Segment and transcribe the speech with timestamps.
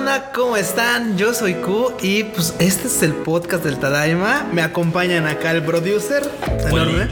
[0.00, 0.32] banda?
[0.34, 1.18] ¿Cómo están?
[1.18, 4.46] Yo soy Q y pues este es el podcast del Tadaima.
[4.50, 6.22] Me acompañan acá el producer
[6.66, 7.08] enorme.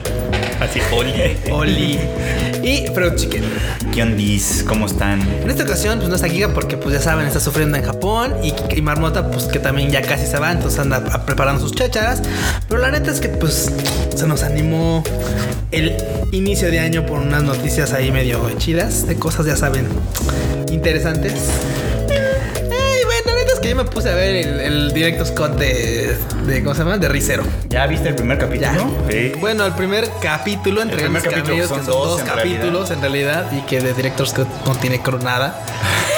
[0.61, 1.37] Así, Oli.
[1.51, 1.99] Oli.
[2.63, 3.45] Y Freud Chicken.
[3.93, 4.65] ¿Qué ondis?
[4.67, 5.21] ¿Cómo están?
[5.21, 8.35] En esta ocasión, pues no está Giga porque, pues ya saben, está sufriendo en Japón.
[8.43, 12.23] Y, y Marmota, pues que también ya casi se va, entonces anda preparando sus chácharas.
[12.69, 13.71] Pero la neta es que, pues,
[14.15, 15.05] se nos animó
[15.73, 15.95] el
[16.33, 19.87] inicio de año por unas noticias ahí medio chidas, de cosas, ya saben,
[20.71, 21.35] interesantes.
[23.69, 26.99] Yo me puse a ver el, el directo Scott de, de, ¿cómo se llama?
[26.99, 27.45] De Ricero.
[27.69, 28.71] ¿Ya viste el primer capítulo?
[29.07, 29.13] Ya.
[29.13, 29.33] Sí.
[29.41, 32.21] Bueno, el primer capítulo entre El primer mis capítulo, camellos, son que son dos dos
[32.21, 35.61] en capítulos en realidad y que de Director's Cut no tiene cro- nada.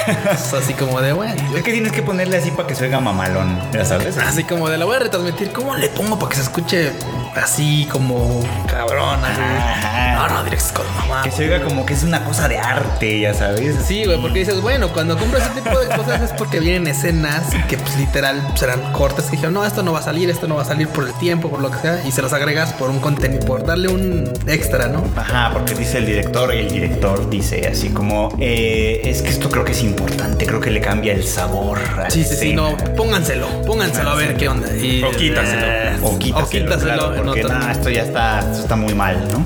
[0.33, 2.99] es así como de, bueno, Es que tienes que ponerle así para que se oiga
[2.99, 4.17] mamalón, ya sabes.
[4.17, 5.51] así como de la voy a retransmitir.
[5.51, 6.91] ¿Cómo le pongo para que se escuche
[7.35, 9.19] así como cabrón?
[9.23, 9.41] Así?
[9.41, 10.27] Ajá.
[10.27, 11.23] No, no, Director's Cut, mamá.
[11.23, 13.75] Que se oiga como que es una cosa de arte, ya sabes.
[13.85, 17.43] Sí, güey, porque dices, bueno, cuando compras ese tipo de cosas es porque vienen escenas
[17.67, 20.55] que pues literal serán cortes que dijeron, no, esto no va a salir, esto no
[20.55, 22.89] va a salir por el tiempo, por lo que sea, y se los agregas por
[22.89, 25.03] un contenido, por darle un extra, ¿no?
[25.15, 29.49] Ajá, porque dice el director y el director dice así como, eh, es que esto
[29.49, 31.79] creo que es importante, creo que le cambia el sabor.
[32.09, 32.61] Sí, sí, sí, escena".
[32.61, 34.67] no, pónganselo, pónganselo a ver qué onda.
[34.75, 35.65] Y, O quítaselo.
[35.65, 39.17] Eh, O quítaselo, o quítaselo claro, porque nah, esto ya está, esto está muy mal,
[39.31, 39.43] ¿no?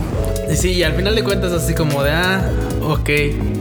[0.52, 2.42] Y sí, y al final de cuentas así como de, ah,
[2.82, 3.10] ok.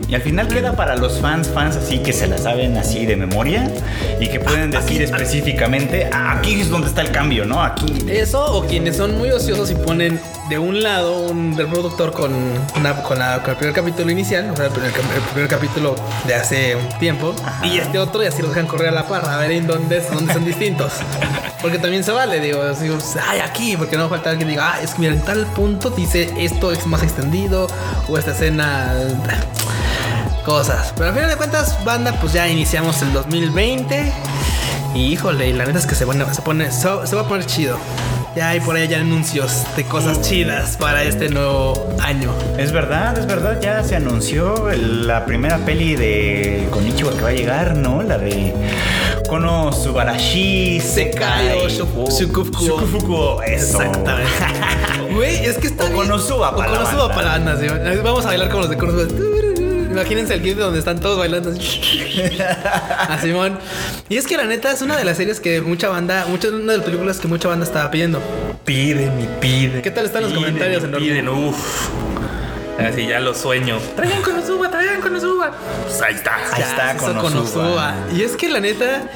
[0.08, 3.16] Y al final queda para los fans, fans así que se la saben así de
[3.16, 3.70] memoria
[4.20, 7.62] y que pueden decir específicamente, "Ah, aquí es donde está el cambio, ¿no?
[7.62, 7.86] Aquí.
[8.08, 12.33] Eso o quienes son muy ociosos y ponen de un lado un reproductor con,
[12.77, 15.95] una- con, la- con el primer capítulo inicial, o sea, el primer, el primer capítulo
[16.27, 19.27] de hace un tiempo, y este otro y así los dejan correr a la par,
[19.28, 20.92] a ver en dónde, dónde son distintos.
[21.62, 22.91] Porque también se vale, digo, así,
[23.27, 25.89] ay, aquí, porque no falta alguien que diga, ah, es que mira, en tal punto
[25.89, 27.69] dice esto es más extendido,
[28.06, 28.92] o esta escena
[30.45, 30.92] cosas.
[30.95, 34.12] Pero al final de cuentas, banda, pues ya iniciamos el 2020.
[34.94, 37.78] Y híjole, y la neta es que se, se, pone, se va a poner chido.
[38.37, 42.33] Ya hay por ahí ya anuncios de cosas chidas para este nuevo año.
[42.59, 47.28] Es verdad, es verdad, ya se anunció el- la primera peli de Konichiwa que va
[47.28, 48.03] a llegar, ¿no?
[48.03, 48.53] La de
[49.28, 52.11] Kono Subarashi Sekai Shukufuku.
[52.67, 53.81] Shukufuku, eso.
[53.83, 54.31] Exactamente.
[55.15, 55.89] Güey, es que está.
[55.93, 57.15] Konosuba Konosuba
[57.61, 57.66] sí.
[58.03, 59.05] Vamos a bailar como los de Konosuba.
[59.94, 61.50] Imagínense el clip donde están todos bailando
[62.99, 63.59] a Simón.
[64.09, 66.72] Y es que la neta es una de las series que mucha banda, muchas una
[66.72, 68.21] de las películas que mucha banda estaba pidiendo.
[68.65, 69.83] Piden y piden.
[69.83, 71.06] ¿Qué tal están los Piden comentarios, y enorme?
[71.06, 71.88] Piden, uff.
[72.78, 73.78] Así ya lo sueño.
[73.94, 75.52] Traigan con suba, traigan con suba.
[75.84, 76.34] Pues ahí está.
[76.52, 77.22] Ahí Ya, está, Konosuba.
[77.22, 77.94] Konosuba.
[78.14, 79.08] Y es que la neta,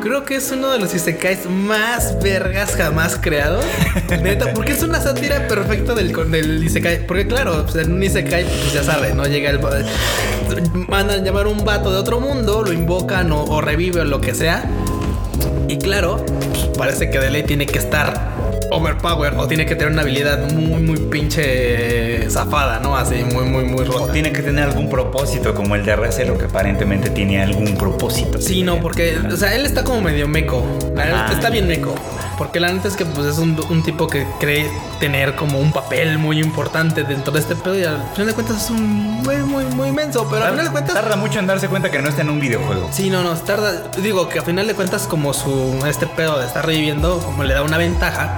[0.00, 3.64] creo que es uno de los isekais más vergas jamás creados.
[4.22, 7.06] Neta, porque es una sátira perfecta del, del isekai.
[7.06, 9.26] Porque claro, pues en un isekai, pues ya sabe, ¿no?
[9.26, 9.60] Llega el...
[10.88, 14.34] Mandan llamar un vato de otro mundo, lo invocan o, o revive o lo que
[14.34, 14.64] sea.
[15.68, 18.32] Y claro, pues, parece que de ley tiene que estar
[18.72, 22.96] overpowered o tiene que tener una habilidad muy, muy pinche zafada, ¿no?
[22.96, 24.12] Así, muy, muy, muy O rota.
[24.12, 28.40] tiene que tener algún propósito, como el de Recelo, que aparentemente tiene algún propósito.
[28.40, 30.64] Sí, no, porque, o sea, él está como medio meco.
[31.30, 31.94] Está bien meco.
[32.38, 35.72] Porque la neta es que pues, es un, un tipo que cree tener como un
[35.72, 39.38] papel muy importante dentro de este pedo y al final de cuentas es un güey
[39.38, 40.26] muy, muy inmenso.
[40.30, 40.94] Pero al final de cuentas...
[40.94, 42.88] Tarda mucho en darse cuenta que no está en un videojuego.
[42.92, 43.88] Sí, no, no, tarda.
[43.98, 47.54] Digo que a final de cuentas, como su este pedo de estar reviviendo, como le
[47.54, 48.36] da una ventaja.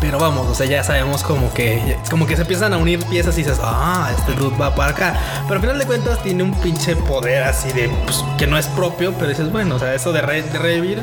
[0.00, 3.34] Pero vamos, o sea, ya sabemos como que como que se empiezan a unir piezas
[3.38, 5.20] y dices, ah, este dude va para acá.
[5.44, 8.66] Pero al final de cuentas tiene un pinche poder así de pues, que no es
[8.68, 11.02] propio, pero dices, bueno, o sea, eso de, re- de revivir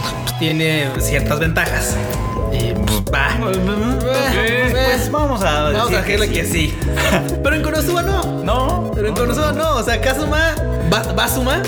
[0.00, 1.96] pues, tiene ciertas ventajas.
[2.52, 3.36] Y pues va.
[3.40, 6.74] Pues vamos a Vamos decir a dejarle que sí.
[7.42, 8.42] Pero en Konosuba no.
[8.42, 10.54] No, Pero en Konosuba no, o sea, Kazuma,
[10.90, 11.62] Ba- Basuma,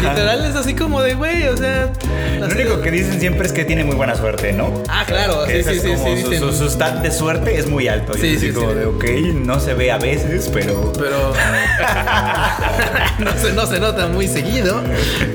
[0.00, 1.90] literal es así como de güey, o sea.
[2.38, 4.82] Lo único que dicen siempre es que tiene muy buena suerte, ¿no?
[4.88, 6.38] Ah, claro, sí, sí, sí, sí, su, dicen.
[6.40, 8.14] su- su stat de suerte es muy alto.
[8.14, 8.74] Sí, sí, como sí.
[8.78, 9.04] de, ok,
[9.34, 10.92] no se ve a veces, pero...
[10.98, 11.32] Pero
[13.18, 14.80] no, se, no se nota muy seguido.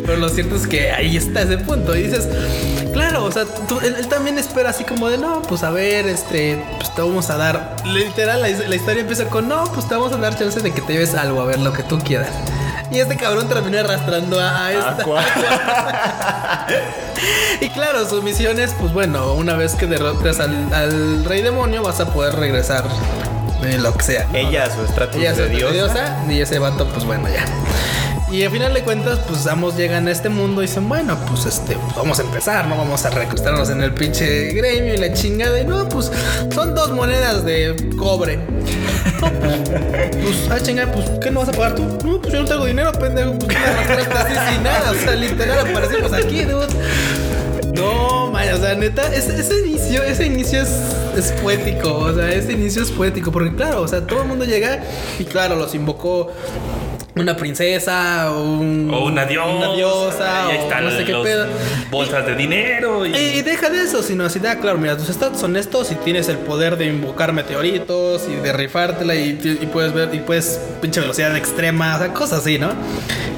[0.06, 1.95] Pero lo cierto es que ahí está ese punto.
[1.95, 2.27] Y dices,
[2.94, 6.07] claro, o sea, tú- él, él también espera así como de no, pues a ver,
[6.07, 7.75] este, pues te vamos a dar.
[7.85, 10.81] Literal, la, la historia empieza con no, pues te vamos a dar chance de que
[10.81, 12.29] te lleves algo, a ver lo que tú quieras.
[12.92, 15.04] Y este cabrón termina arrastrando a, a esta.
[17.62, 21.84] y claro, su misión es, pues bueno, una vez que derrotes al, al rey demonio,
[21.84, 22.86] vas a poder regresar
[23.62, 24.25] de lo que sea.
[24.31, 24.38] ¿no?
[24.38, 27.45] Ella, su estrato Ella de diosa y ese vato, pues bueno, ya.
[28.29, 31.45] Y al final de cuentas, pues ambos llegan a este mundo y dicen, bueno, pues
[31.45, 32.77] este, vamos a empezar, ¿no?
[32.77, 35.62] Vamos a recostarnos en el pinche gremio y la chingada.
[35.62, 36.12] Y no, pues
[36.53, 38.38] son dos monedas de cobre.
[39.21, 39.59] No, pues,
[40.21, 41.83] pues, ah, chinga, pues, ¿qué no vas a pagar tú?
[42.03, 43.33] No, pues yo no tengo dinero, pendejo.
[43.39, 43.57] Pues
[44.07, 44.91] me así sin nada.
[44.91, 46.68] O sea, literal, aparecimos aquí, dude.
[47.75, 52.81] No, Maya, o sea, neta, ese, inicio, ese inicio es poético, o sea, ese inicio
[52.81, 54.83] es poético, porque claro, o sea, todo el mundo llega
[55.19, 56.31] y claro, los invocó
[57.21, 59.47] una princesa o, un- O una diosa.
[59.55, 61.47] una diosa, y ahí o están no sé qué pedo.
[61.91, 63.05] bolsas de dinero.
[63.05, 65.91] Y, Y, y deja de eso, sino así, da, claro, mira, tus stats son estos
[65.91, 70.19] y tienes el poder de invocar meteoritos y de rifártela y, y puedes ver, y
[70.19, 72.69] puedes pinche velocidad extrema, o sea, cosas así, ¿no?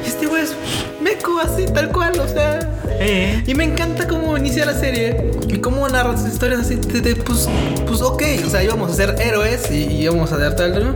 [0.05, 0.55] Y este güey es
[1.01, 2.59] meco así, tal cual, o sea.
[2.99, 3.43] Eh.
[3.47, 7.15] Y me encanta cómo inicia la serie y cómo narra sus historias así de, de,
[7.15, 7.47] pues,
[7.87, 10.93] pues ok, o sea, íbamos a ser héroes y, y íbamos a dar tal, tal,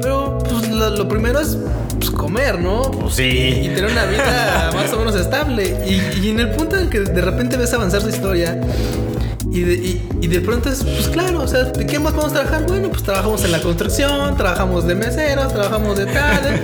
[0.00, 1.58] pero pues lo, lo primero es
[1.98, 2.82] pues, comer, ¿no?
[2.90, 3.70] Pues Y sí.
[3.74, 5.76] tener una vida más o menos estable.
[5.86, 8.60] Y, y en el punto en que de repente ves avanzar su historia
[9.52, 9.74] y de,
[10.20, 12.66] y, de pronto es, pues claro, o sea, ¿de qué más podemos trabajar?
[12.68, 16.62] Bueno, pues trabajamos en la construcción, trabajamos de meseros, trabajamos de tal.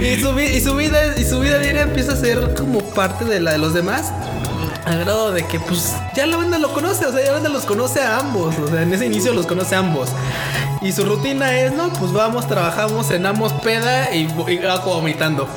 [0.00, 3.24] y, su, vi- y su vida y su vida diaria empieza a ser como parte
[3.24, 4.12] de la de los demás.
[4.84, 7.48] A grado de que pues ya la banda lo conoce, o sea, ya la banda
[7.48, 10.10] los conoce a ambos, o sea, en ese inicio los conoce a ambos.
[10.82, 15.48] Y su rutina es, no, pues vamos, trabajamos, cenamos peda y, y hago vomitando.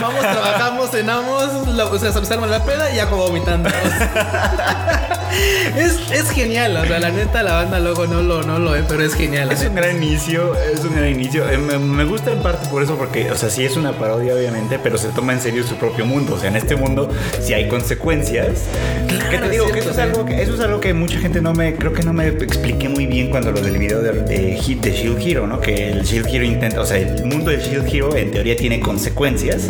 [0.00, 3.68] Vamos, trabajamos, cenamos, la, o sea, se arma la peda y hago vomitando.
[5.76, 8.82] es, es genial, o sea, la neta la banda luego no lo, no lo ve,
[8.88, 9.50] pero es genial.
[9.52, 11.48] Es un gran inicio, es un gran inicio.
[11.48, 14.34] Eh, Me, me gusta en parte por eso, porque, o sea, sí es una parodia,
[14.34, 16.34] obviamente, pero se toma en serio su propio mundo.
[16.34, 17.10] O sea, en este mundo
[17.40, 18.64] sí hay consecuencias.
[19.08, 19.64] ¿Qué te es digo?
[19.66, 20.02] cierto, que eso es, sí.
[20.02, 22.88] algo que eso es algo que mucha gente no me, creo que no me expliqué
[22.88, 25.60] muy bien cuando lo del video de, de, Hit- de Shield Hero, ¿no?
[25.60, 28.80] Que el Shield Hero intenta, o sea, el mundo del Shield Hero en teoría tiene
[28.80, 29.67] consecuencias,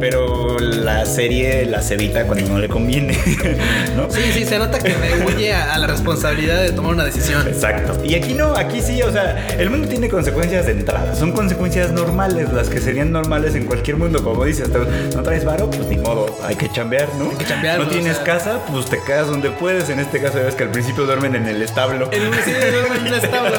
[0.00, 3.16] pero la serie las evita cuando no le conviene,
[3.96, 4.10] ¿no?
[4.10, 7.46] Sí, sí, se nota que me huye a, a la responsabilidad de tomar una decisión.
[7.46, 7.98] Exacto.
[8.04, 11.14] Y aquí no, aquí sí, o sea, el mundo tiene consecuencias de entrada.
[11.14, 14.22] Son consecuencias normales, las que serían normales en cualquier mundo.
[14.22, 14.68] Como dices,
[15.14, 17.30] no traes varo, pues ni modo, hay que chambear, ¿no?
[17.30, 18.24] Hay que chambear, No o tienes sea.
[18.24, 19.88] casa, pues te quedas donde puedes.
[19.90, 22.08] En este caso, ya ves que al principio duermen en el establo.
[22.12, 23.58] En un, sí, duerme en un establo.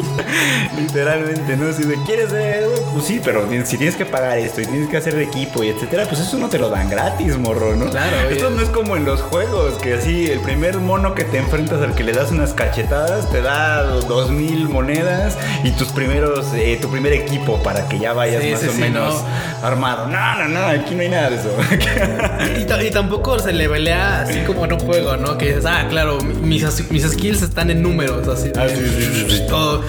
[0.78, 1.72] Literalmente, ¿no?
[1.72, 4.96] Si te quieres ver, pues sí, pero si tienes que pagar esto y tienes que
[4.96, 7.90] hacer equipo y etcétera, pues eso no te lo dan gratis, morro, ¿no?
[7.90, 11.38] Claro, Esto no es como en los juegos, que así el primer mono que te
[11.38, 16.46] enfrentas al que le das unas cachetadas te da dos mil monedas y tus primeros,
[16.54, 19.14] eh, tu primer equipo para que ya vayas Sí, más sí, o sí, menos
[19.60, 19.66] no.
[19.66, 20.06] armado.
[20.08, 21.50] No, no, no, aquí no hay nada de eso.
[22.60, 25.36] Y, ta- y tampoco se le velea así como en un juego, ¿no?
[25.38, 28.50] Que dices, ah, claro, mis, mis skills están en números, así.
[28.58, 29.42] Ah, sí, sí, sí, sí.
[29.48, 29.82] Todo.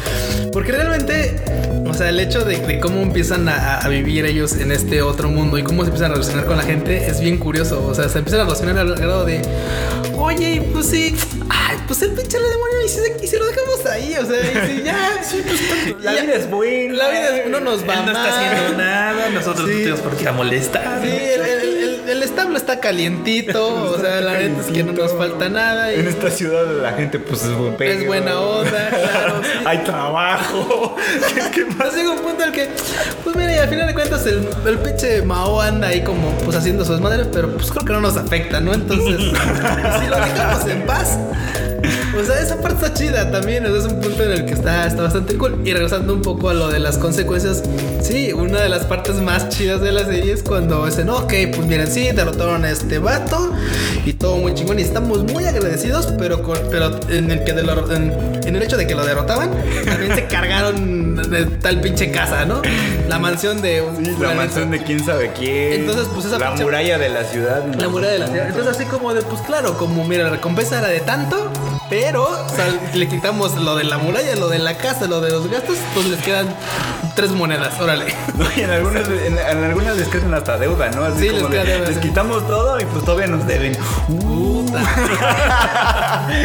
[0.53, 1.35] Porque realmente,
[1.91, 5.29] o sea, el hecho de, de cómo empiezan a, a vivir ellos en este otro
[5.29, 7.85] mundo y cómo se empiezan a relacionar con la gente es bien curioso.
[7.85, 9.41] O sea, se empiezan a relacionar al grado de,
[10.15, 11.15] oye, pues sí,
[11.49, 14.83] ay, pues el pinche demonio y si, y lo dejamos ahí, o sea, y si
[14.83, 16.93] ya, sí, pues La ya- vida es buena.
[16.95, 19.29] La vida es, no nos va Él no está haciendo nada.
[19.29, 19.73] Nosotros Sí.
[19.73, 20.99] no tenemos por qué a molestar.
[21.03, 21.70] Sí, el-
[22.11, 25.93] el establo está calientito, o sea, la neta es que no nos falta nada.
[25.93, 29.41] Y En esta ciudad la gente pues es buen es buena onda, claro.
[29.43, 29.49] sí.
[29.65, 30.95] Hay trabajo.
[31.33, 31.71] ¿Qué, qué más?
[31.71, 32.69] Entonces llega un punto el que,
[33.23, 36.55] pues mira, y al final de cuentas el, el pinche Mao anda ahí como pues
[36.55, 38.73] haciendo su desmadre, pero pues creo que no nos afecta, ¿no?
[38.73, 41.17] Entonces, si lo dejamos en paz.
[42.19, 43.65] O sea, esa parte está chida también.
[43.65, 45.61] Es un punto en el que está, está bastante cool.
[45.65, 47.63] Y regresando un poco a lo de las consecuencias,
[48.01, 51.65] sí, una de las partes más chidas de la serie es cuando dicen, ok, pues
[51.67, 53.53] miren, sí, derrotaron a este vato
[54.05, 54.77] y todo muy chingón.
[54.79, 58.13] Y estamos muy agradecidos, pero, con- pero en, el que de lo- en,
[58.45, 59.49] en el hecho de que lo derrotaban,
[59.85, 62.61] también se cargaron de tal pinche casa, ¿no?
[63.07, 65.81] La mansión de Sí, la mansión de quién sabe quién.
[65.81, 67.63] Entonces, pues, esa La pinche- muralla de la ciudad.
[67.79, 68.47] La muralla de la ciudad.
[68.47, 71.51] Entonces, así como de, pues claro, como mira, la recompensa era de tanto,
[71.89, 75.49] pero sal- le quitamos lo de la muralla, lo de la casa, lo de los
[75.49, 76.47] gastos, pues les quedan
[77.15, 78.05] tres monedas, órale.
[78.35, 81.03] No, y en algunas, en, en algunas les quedan hasta deuda, ¿no?
[81.03, 82.01] Así Sí, como les de, deuda, les sí.
[82.01, 83.75] quitamos todo y pues todavía nos deben.
[84.07, 84.81] Puta.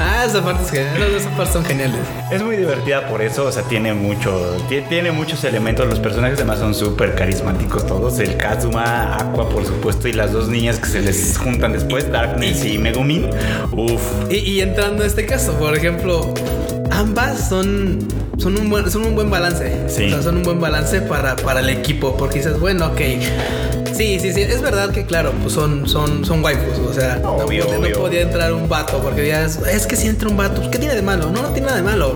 [0.00, 1.02] ah, esa parte es genial.
[1.14, 2.00] Esas partes son geniales.
[2.30, 5.86] Es muy divertida por eso, o sea, tiene mucho, tie- tiene muchos elementos.
[5.86, 8.18] Los personajes además son súper carismáticos todos.
[8.18, 12.64] El Kazuma, Aqua, por supuesto, y las dos niñas que se les juntan después, Darkness
[12.64, 13.30] y Megumin.
[13.72, 14.02] Uf.
[14.30, 16.32] Y, y entrando a este caso, por ejemplo,
[16.90, 17.98] ambas son,
[18.38, 19.72] son, un, buen, son un buen balance.
[19.88, 20.06] Sí.
[20.06, 22.16] O sea, son un buen balance para, para el equipo.
[22.16, 23.00] Porque dices, bueno, ok.
[23.94, 24.40] Sí, sí, sí.
[24.42, 26.78] Es verdad que, claro, pues son, son, son waifus.
[26.78, 28.98] O sea, no Obvio, podía- no, podía entrar un vato.
[28.98, 31.30] Porque ya es, es que si entra un vato, ¿qué tiene de malo?
[31.30, 32.14] No, no tiene nada de malo.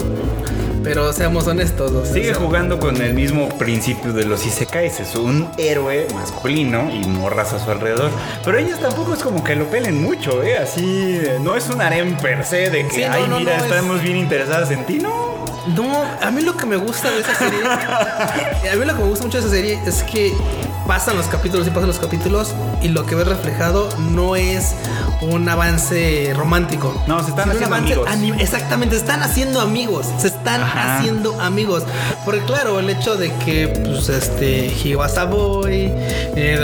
[0.89, 1.91] Pero seamos honestos.
[1.93, 5.01] o sea, Sigue jugando con el mismo principio de los isekais.
[5.01, 8.11] Es un héroe masculino y morras a su alrededor.
[8.45, 10.59] Pero ellas tampoco es como que lo pelen mucho, ¿eh?
[10.59, 10.83] Así,
[11.23, 13.65] eh, no es un harem per se de que, Sí, no, ay, no, mira, no,
[13.65, 15.39] es- estamos bien interesadas en ti, ¿no?
[15.77, 17.61] No, a mí lo que me gusta de esa serie,
[18.73, 20.33] a mí lo que me gusta mucho de esa serie es que
[20.87, 24.75] pasan los capítulos y pasan los capítulos y lo que ves reflejado no es
[25.21, 27.03] un avance romántico.
[27.07, 28.41] No, se están haciendo amigos.
[28.41, 30.99] Exactamente, se están haciendo amigos, se están Ajá.
[30.99, 31.83] haciendo amigos.
[32.25, 35.93] Porque claro, el hecho de que, pues, este, he was a boy,
[36.37, 36.59] eh,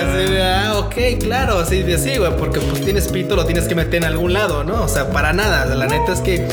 [0.00, 3.74] así, ah, ok, claro, sí, de- sí, güey, porque pues tienes pito, lo tienes que
[3.74, 4.82] meter en algún lado, ¿no?
[4.82, 5.64] O sea, para nada.
[5.74, 6.46] La neta es que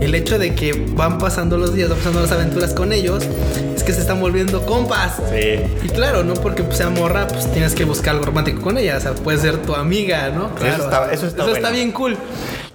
[0.00, 3.24] el hecho de que van pasando los días, van pasando las aventuras con ellos,
[3.76, 5.14] es que se están volviendo compas.
[5.30, 5.60] Sí.
[5.84, 8.96] Y claro, no porque pues, sea morra, pues tienes que buscar algo romántico con ella.
[8.96, 10.54] O sea, puede ser tu amiga, ¿no?
[10.54, 10.84] Claro.
[10.84, 11.70] está- eso está bueno.
[11.70, 12.16] bien cool.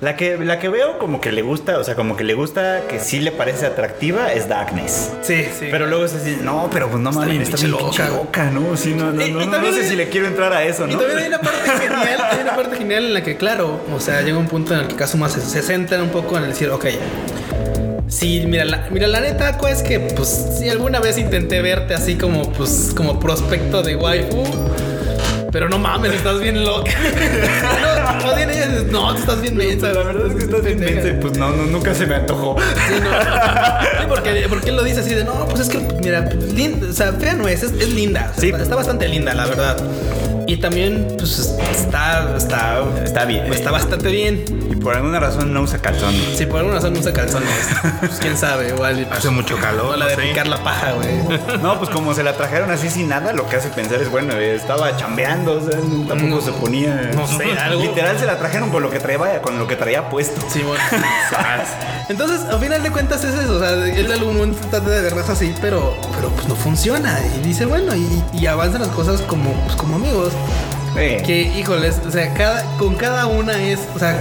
[0.02, 2.84] La que, la que veo como que le gusta, o sea, como que le gusta,
[2.88, 5.12] que sí le parece atractiva, es Darkness.
[5.22, 5.68] Sí, sí.
[5.70, 8.16] Pero luego es así, no, pero pues no mames, bien está bien pinche loca.
[8.16, 8.78] loca, ¿no?
[8.78, 10.64] Sí, no, no, Y- no, y no, no sé hay- si le quiero entrar a
[10.64, 11.00] eso, Y ¿no?
[11.00, 14.22] también hay una parte genial, hay una parte genial en la que, claro, o sea,
[14.22, 16.70] llega un punto en el que Kazuma se, se centra un poco en el decir,
[16.70, 16.86] ok,
[18.08, 22.16] sí, mira, la, mira, la neta, es que, pues, si alguna vez intenté verte así
[22.16, 24.44] como, pues, como prospecto de waifu,
[25.52, 26.92] pero no mames, estás bien loca.
[28.20, 29.92] no, más bien ella dice, no, tú estás bien mensa.
[29.94, 30.96] La verdad es que estás bien pendeja".
[31.02, 32.56] mensa y, pues no, no, nunca se me antojó.
[32.60, 33.10] Sí, no.
[34.02, 36.94] Sí, porque, porque él lo dice así de, no, pues es que, mira, linda, o
[36.94, 38.32] sea, fea no es, es, es linda.
[38.36, 38.62] O sea, Sí.
[38.62, 39.78] está bastante linda, la verdad.
[40.50, 43.54] Y también, pues, está, está, Está bien.
[43.54, 44.44] está bastante bien.
[44.72, 46.12] Y por alguna razón no usa calzón.
[46.36, 47.52] Si por alguna razón no usa calzones,
[48.00, 49.08] pues quién sabe, igual.
[49.12, 51.10] Hace mucho calor, O la de picar la paja, güey.
[51.62, 54.34] No, pues como se la trajeron así sin nada, lo que hace pensar es, bueno,
[54.34, 57.12] estaba chambeando, o sea, tampoco se ponía...
[57.14, 57.84] no sé, algo.
[57.84, 60.42] Literal se la trajeron por lo que traía, con lo que traía puesto.
[60.50, 60.84] Sí, bueno.
[62.10, 63.58] Entonces, al final de cuentas es eso.
[63.58, 63.70] O sea,
[64.16, 67.20] algún momento trata de verlas así, pero, pero pues no funciona.
[67.38, 70.34] Y dice, bueno, y, y avanzan las cosas como, pues, como amigos.
[70.98, 74.16] Eh, Que, híjoles, o sea, cada, con cada una es, o sea,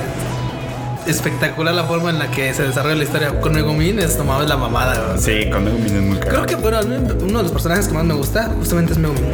[1.06, 3.40] espectacular la forma en la que se desarrolla la historia.
[3.40, 4.92] Con Megumin es nomás la mamada.
[4.98, 5.16] ¿verdad?
[5.18, 6.30] Sí, con Megumin es muy caro.
[6.30, 9.24] Creo que, bueno, uno de los personajes que más me gusta justamente es Megumin.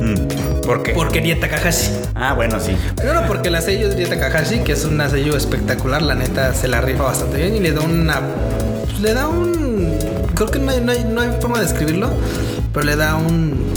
[0.00, 0.92] Mm, ¿Por qué?
[0.92, 1.90] Porque Rie Takahashi.
[2.14, 2.76] Ah, bueno, sí.
[2.96, 6.68] Primero porque la sello es Rie Takahashi, que es una sello espectacular, la neta se
[6.68, 8.20] la rifa bastante bien y le da una.
[8.84, 9.96] pues, le da un.
[10.34, 12.10] Creo que no hay, no hay, no hay forma de describirlo,
[12.72, 13.72] pero le da un.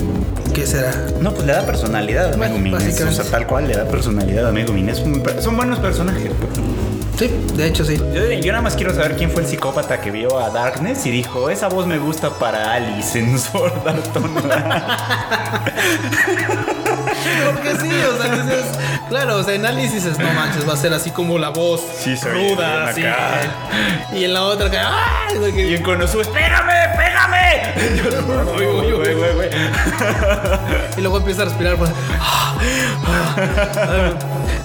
[0.57, 0.91] ¿Qué será?
[1.21, 2.87] No, pues le da personalidad a Bueno, Megumin.
[2.87, 4.89] es- O sea, tal cual le da personalidad a Megumin.
[4.89, 6.31] Es un- son buenos personajes.
[6.39, 6.49] pues.
[7.19, 7.95] Sí, de hecho sí.
[7.97, 11.11] Yo, yo nada más quiero saber quién fue el psicópata que vio a Darkness y
[11.11, 14.81] dijo, esa voz me gusta para Alice en Sword Art Online".
[17.45, 18.65] Porque sí, o sea, dices,
[19.09, 21.81] claro, o sea, en Alice dices, no manches, va a ser así como la voz
[21.99, 23.03] Sí, ruda, así.
[24.13, 27.73] Y en la otra, que, güey, que- y en Konosuba, ¡pégame, pégame!
[28.57, 28.97] Uy, uy, uy.
[28.97, 29.49] Güey, güey, güey.
[30.97, 31.91] Y luego empieza a respirar, pues.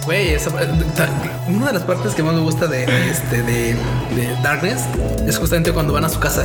[0.05, 1.09] Güey, esa- ta-
[1.49, 3.75] una de las partes que más me gusta de, este, de,
[4.15, 4.83] de Darkness
[5.27, 6.45] es justamente cuando van a su casa.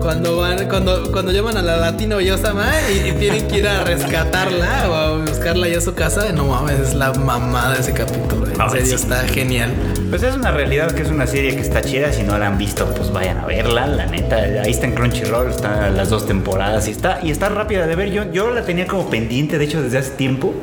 [0.00, 3.84] Cuando van, cuando, cuando llaman a la latino Yosama y, y tienen que ir a
[3.84, 7.92] rescatarla o a buscarla ya a su casa, no mames, es la mamada de ese
[7.92, 8.46] capítulo.
[8.46, 8.94] En serio, sí.
[8.94, 9.72] está genial.
[10.10, 12.12] Pues es una realidad que es una serie que está chida.
[12.12, 13.86] Si no la han visto, pues vayan a verla.
[13.86, 17.86] La neta, ahí está en Crunchyroll, están las dos temporadas y está, y está rápida
[17.86, 18.10] de ver.
[18.10, 20.54] Yo, yo la tenía como pendiente, de hecho, desde hace tiempo.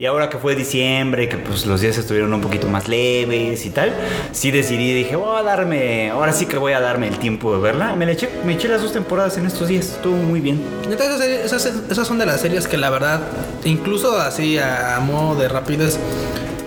[0.00, 3.70] Y ahora que fue diciembre, que pues los días estuvieron un poquito más leves y
[3.70, 3.92] tal,
[4.30, 7.60] sí decidí, dije, voy a darme, ahora sí que voy a darme el tiempo de
[7.60, 7.96] verla.
[7.96, 10.60] Me eché, me eché las dos temporadas en estos días, estuvo muy bien.
[10.88, 13.22] Neta, esas, esas, son de las series que la verdad,
[13.64, 15.98] incluso así a, a modo de rapidez,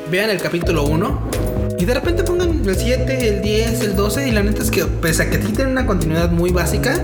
[0.09, 1.29] vean el capítulo 1
[1.79, 4.83] y de repente pongan el 7, el 10, el 12 y la neta es que
[4.83, 7.01] pese a que tienen una continuidad muy básica,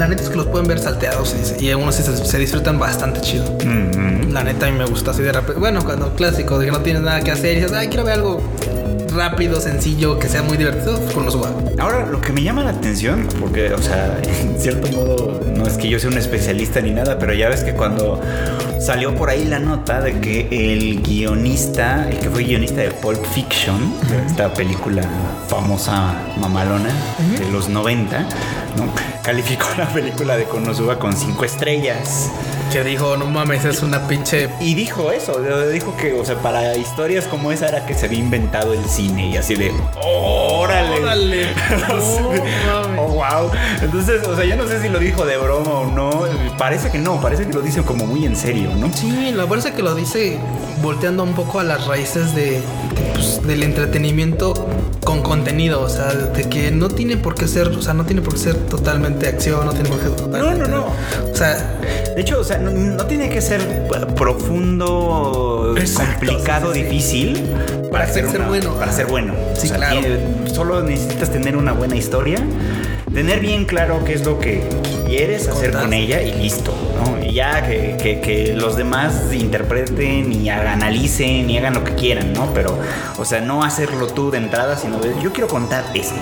[0.00, 3.20] la neta es que los pueden ver salteados y, y algunos se, se disfrutan bastante
[3.20, 3.44] chido.
[3.62, 4.32] Mm.
[4.32, 5.60] La neta a mí me gusta así de repente.
[5.60, 8.14] Bueno, cuando clásico, de que no tienes nada que hacer y dices, ay, quiero ver
[8.14, 8.42] algo
[9.10, 11.36] rápido, sencillo, que sea muy divertido, pues con los.
[11.78, 15.76] Ahora, lo que me llama la atención, porque, o sea, en cierto modo, no es
[15.76, 18.20] que yo sea un especialista ni nada, pero ya ves que cuando
[18.80, 23.24] salió por ahí la nota de que el guionista, el que fue guionista de Pulp
[23.26, 23.94] Fiction,
[24.26, 25.02] esta película
[25.48, 26.90] famosa mamalona
[27.38, 28.20] de los 90,
[28.76, 29.20] ¿no?
[29.22, 32.30] calificó la película de Konosuba con 5 estrellas.
[32.70, 34.48] Que dijo, no mames, es una pinche.
[34.60, 35.40] Y dijo eso,
[35.72, 39.30] dijo que, o sea, para historias como esa era que se había inventado el cine
[39.30, 41.00] y así de, órale.
[41.00, 41.46] Órale.
[42.96, 43.50] oh, wow.
[43.82, 46.26] Entonces, o sea, yo no sé si lo dijo de broma o no.
[46.58, 48.92] Parece que no, parece que lo dice como muy en serio, ¿no?
[48.94, 50.38] Sí, la parece que lo dice
[50.80, 52.60] volteando un poco a las raíces de,
[53.14, 54.54] pues, del entretenimiento
[55.04, 58.22] con contenido, o sea, de que no tiene por qué ser, o sea, no tiene
[58.22, 61.32] por qué ser totalmente acción, no tiene por qué ser totalmente, No, no, no.
[61.32, 61.79] O sea,
[62.14, 63.60] De hecho, o sea, no, no tiene que ser
[64.16, 66.84] profundo, Exacto, complicado, sí, sí.
[66.84, 67.50] difícil
[67.90, 68.74] Para ser una- bueno.
[68.74, 69.34] Para ser bueno.
[69.54, 69.98] Sí, claro.
[70.00, 70.18] tiene-
[70.54, 72.38] solo necesitas tener una buena historia,
[73.12, 74.62] tener bien claro qué es lo que
[75.06, 76.72] quieres hacer con ella y listo,
[77.04, 77.24] ¿no?
[77.24, 82.32] Y ya que, que- que los demás interpreten y analicen y hagan lo que quieran,
[82.32, 82.52] ¿no?
[82.54, 82.78] Pero,
[83.18, 86.14] o sea, no hacerlo tú de entrada, sino de, yo quiero contar esto,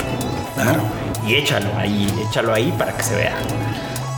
[0.56, 0.62] ¿no?
[0.62, 0.80] Claro.
[1.26, 3.34] Y échalo ahí, échalo ahí para que se vea.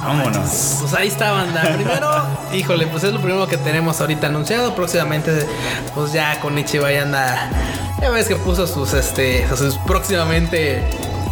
[0.01, 0.79] Vámonos.
[0.81, 1.63] Pues ahí está, banda.
[1.75, 2.11] Primero,
[2.53, 4.75] híjole, pues es lo primero que tenemos ahorita anunciado.
[4.75, 5.47] Próximamente,
[5.95, 7.51] pues ya con Ichiba ya anda.
[8.01, 10.83] Ya ves que puso sus, este, sus próximamente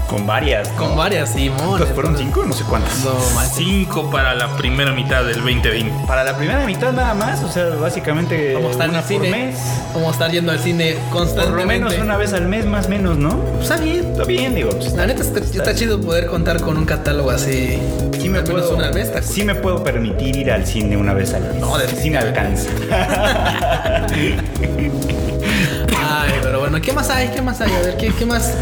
[0.09, 0.71] Con varias.
[0.73, 0.77] ¿no?
[0.79, 1.59] con varias Simón.
[1.69, 2.43] ¿Cuántas fueron cinco?
[2.47, 3.05] No sé cuántas.
[3.05, 3.57] No, manches.
[3.57, 6.07] Cinco para la primera mitad del 2020.
[6.07, 9.09] Para la primera mitad nada más, o sea, básicamente Vamos a estar en el por
[9.09, 9.31] cine.
[9.31, 9.57] mes.
[9.93, 11.85] Vamos a estar yendo al cine Por constantemente.
[11.85, 13.37] lo menos una vez al mes, más o menos, ¿no?
[13.37, 14.07] Pues está bien.
[14.13, 14.71] Está bien, digo.
[14.71, 17.79] pues, La neta está, está chido poder contar con un catálogo así.
[18.19, 19.09] Sí me, puedo, una vez.
[19.09, 21.55] está sí me puedo permitir ir al cine una vez al mes.
[21.61, 22.71] No, de- sí me alcanza.
[26.21, 27.29] Ay, pero bueno, ¿qué más hay?
[27.29, 27.71] ¿Qué más hay?
[27.73, 28.53] A ver, ¿qué, qué más?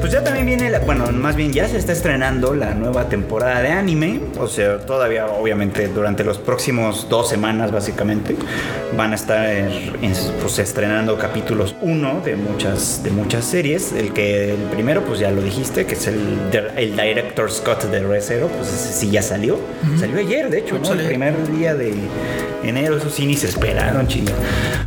[0.00, 3.62] Pues ya también viene, la, bueno, más bien ya se está estrenando la nueva temporada
[3.62, 4.20] de anime.
[4.40, 8.36] O sea, todavía, obviamente, durante los próximos dos semanas, básicamente,
[8.96, 9.46] van a estar
[10.40, 13.92] pues, estrenando capítulos 1 de muchas, de muchas series.
[13.92, 16.18] El que el primero, pues ya lo dijiste, que es el,
[16.76, 19.60] el Director Scott de Re Zero, pues ese sí ya salió.
[19.96, 20.92] Salió ayer, de hecho, ¿no?
[20.92, 21.94] El primer día de
[22.62, 24.32] enero, eso sí ni se esperaron, chinga.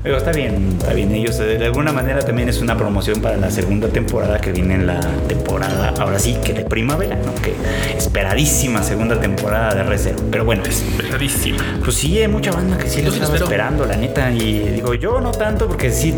[0.03, 1.13] Pero está bien, está bien.
[1.13, 4.75] Ellos eh, de alguna manera también es una promoción para la segunda temporada que viene
[4.75, 7.33] en la temporada, ahora sí, que de primavera, ¿no?
[7.41, 7.53] Que
[7.97, 10.17] esperadísima segunda temporada de Recero.
[10.31, 11.57] Pero bueno, pues, Pesadísimo.
[11.83, 14.31] pues sí, hay mucha banda que sí lo estaba esperando, la neta.
[14.31, 16.13] Y digo, yo no tanto porque sí,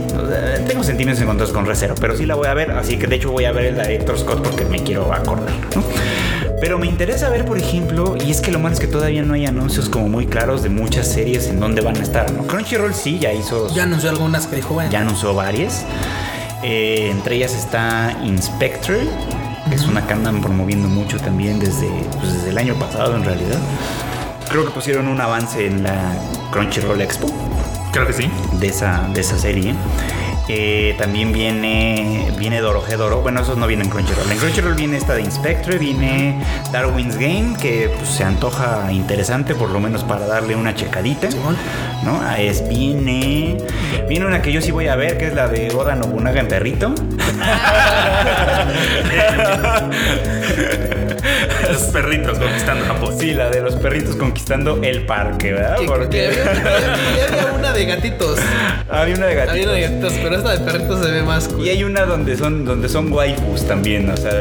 [0.68, 2.72] tengo sentimientos encontrados con Recero, pero sí la voy a ver.
[2.72, 5.84] Así que de hecho voy a ver el Director Scott porque me quiero acordar, ¿no?
[6.62, 9.34] Pero me interesa ver, por ejemplo, y es que lo malo es que todavía no
[9.34, 12.44] hay anuncios como muy claros de muchas series en dónde van a estar, ¿no?
[12.46, 14.92] Crunchyroll sí, ya hizo, Ya anunció algunas que dijo, bueno.
[14.92, 15.84] ya anunció varias.
[16.64, 18.98] Eh, entre ellas está Inspector,
[19.70, 21.90] que es una que andan promoviendo mucho también desde,
[22.20, 23.58] pues, desde el año pasado en realidad.
[24.48, 26.14] Creo que pusieron un avance en la
[26.52, 27.28] Crunchyroll Expo
[27.92, 28.30] Creo que sí.
[28.60, 29.74] de esa, de esa serie.
[30.48, 33.22] Eh, también viene viene Dorohedoro.
[33.22, 34.32] Bueno, esos no vienen en Crunchyroll.
[34.32, 39.70] En Crunchyroll viene esta de Inspector, viene Darwin's Game, que pues, se antoja interesante, por
[39.70, 41.30] lo menos para darle una checadita.
[42.04, 42.20] ¿No?
[42.36, 43.58] Es, viene.
[44.10, 46.48] Viene una que yo sí voy a ver, que es la de Oda Nobunaga en
[46.48, 46.94] perrito.
[51.72, 53.16] Los perritos conquistando Japón.
[53.20, 55.76] Sí, la de los perritos conquistando el parque, ¿verdad?
[55.78, 58.40] Que- que Porque había, había- había una de gatitos.
[58.90, 59.52] había una de gatitos.
[59.54, 61.66] Había una de gatitos, pero esta de perritos se ve más cool.
[61.66, 64.32] Y hay una donde son, donde son waifus también, o sea,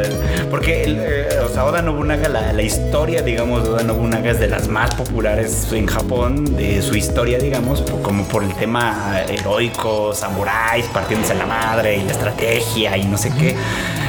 [0.51, 4.41] porque el, eh, o sea, Oda Nobunaga, la, la historia, digamos, de Oda Nobunaga es
[4.41, 10.15] de las más populares en Japón, de su historia, digamos, como por el tema heroico,
[10.15, 13.55] samuráis, partiéndose la madre y la estrategia y no sé qué.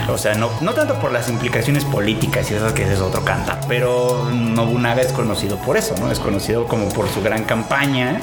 [0.09, 3.59] O sea, no, no tanto por las implicaciones políticas y esas que es otro canta,
[3.67, 6.11] pero Nobunaga es conocido por eso, ¿no?
[6.11, 8.21] Es conocido como por su gran campaña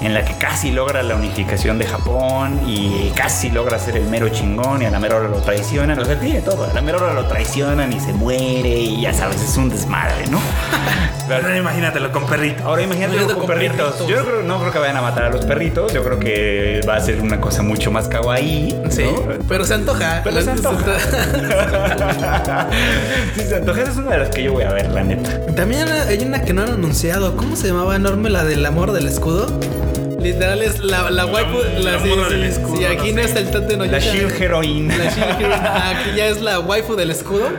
[0.00, 4.28] en la que casi logra la unificación de Japón y casi logra ser el mero
[4.28, 5.98] chingón y a la mera hora lo traicionan.
[5.98, 6.64] O sea, tiene todo.
[6.70, 10.26] A la mera hora lo traicionan y se muere y ya sabes, es un desmadre,
[10.30, 10.38] ¿no?
[11.30, 12.64] Ahora imagínatelo con perrito.
[12.64, 13.92] Ahora imagínate Imagínate con, con perritos.
[13.96, 14.08] perritos.
[14.08, 15.92] Yo creo, no creo que vayan a matar a los perritos.
[15.92, 18.80] Yo creo que va a ser una cosa mucho más kawaii.
[18.84, 18.90] ¿no?
[18.90, 19.04] Sí,
[19.46, 20.22] pero se antoja.
[20.24, 20.98] Pero se antoja.
[23.36, 23.82] sí, se antoja.
[23.82, 25.54] Esa es una de las que yo voy a ver, la neta.
[25.54, 27.36] También hay una que no han anunciado.
[27.36, 29.48] ¿Cómo se llamaba enorme la del amor del escudo?
[30.20, 31.58] Literal es la, la waifu.
[31.80, 33.30] la La, sí, morra sí, del escudo, sí, aquí no sé.
[33.30, 33.98] es el Tate no La.
[34.00, 34.96] Shield Heroine.
[34.98, 35.54] La Shield Hero.
[35.54, 37.48] Ah, Aquí ya es la waifu del escudo.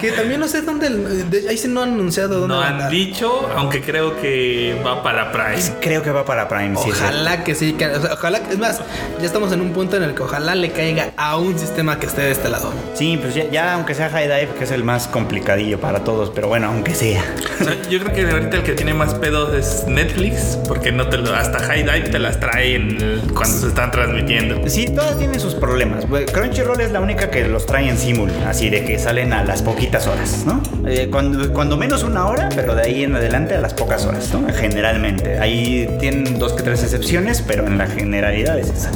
[0.00, 0.90] Que también no sé dónde.
[0.90, 2.54] de- ahí sí no han anunciado dónde.
[2.54, 2.90] No han andar.
[2.90, 5.72] dicho, aunque creo que va para Price.
[5.80, 6.76] Creo que va para Prime.
[6.76, 7.72] sí, Ojalá que sí.
[7.72, 8.40] que- o sea, ojalá.
[8.50, 8.80] Es más,
[9.18, 12.04] ya estamos en un punto en el que ojalá le caiga a un sistema que
[12.06, 12.72] esté de este lado.
[12.94, 16.30] Sí, pues ya, ya aunque sea High Dive, que es el más complicadillo para todos,
[16.34, 17.24] pero bueno, aunque sea.
[17.60, 21.08] O sea, yo creo que ahorita el que tiene más pedos es Netflix, porque no
[21.08, 24.68] te lo, hasta High Dive te las trae en el- cuando se están transmitiendo.
[24.68, 26.04] Sí, todas tienen sus problemas.
[26.32, 29.62] Crunchyroll es la única que los trae en simul, así de que salen a las
[29.62, 30.62] poquitas horas, ¿no?
[30.86, 34.32] Eh, cuando, cuando menos una hora, pero de ahí en adelante a las pocas horas,
[34.32, 34.46] ¿no?
[34.52, 35.38] Generalmente.
[35.38, 38.90] Ahí tienen dos que tres excepciones, pero en la generalidad es esa.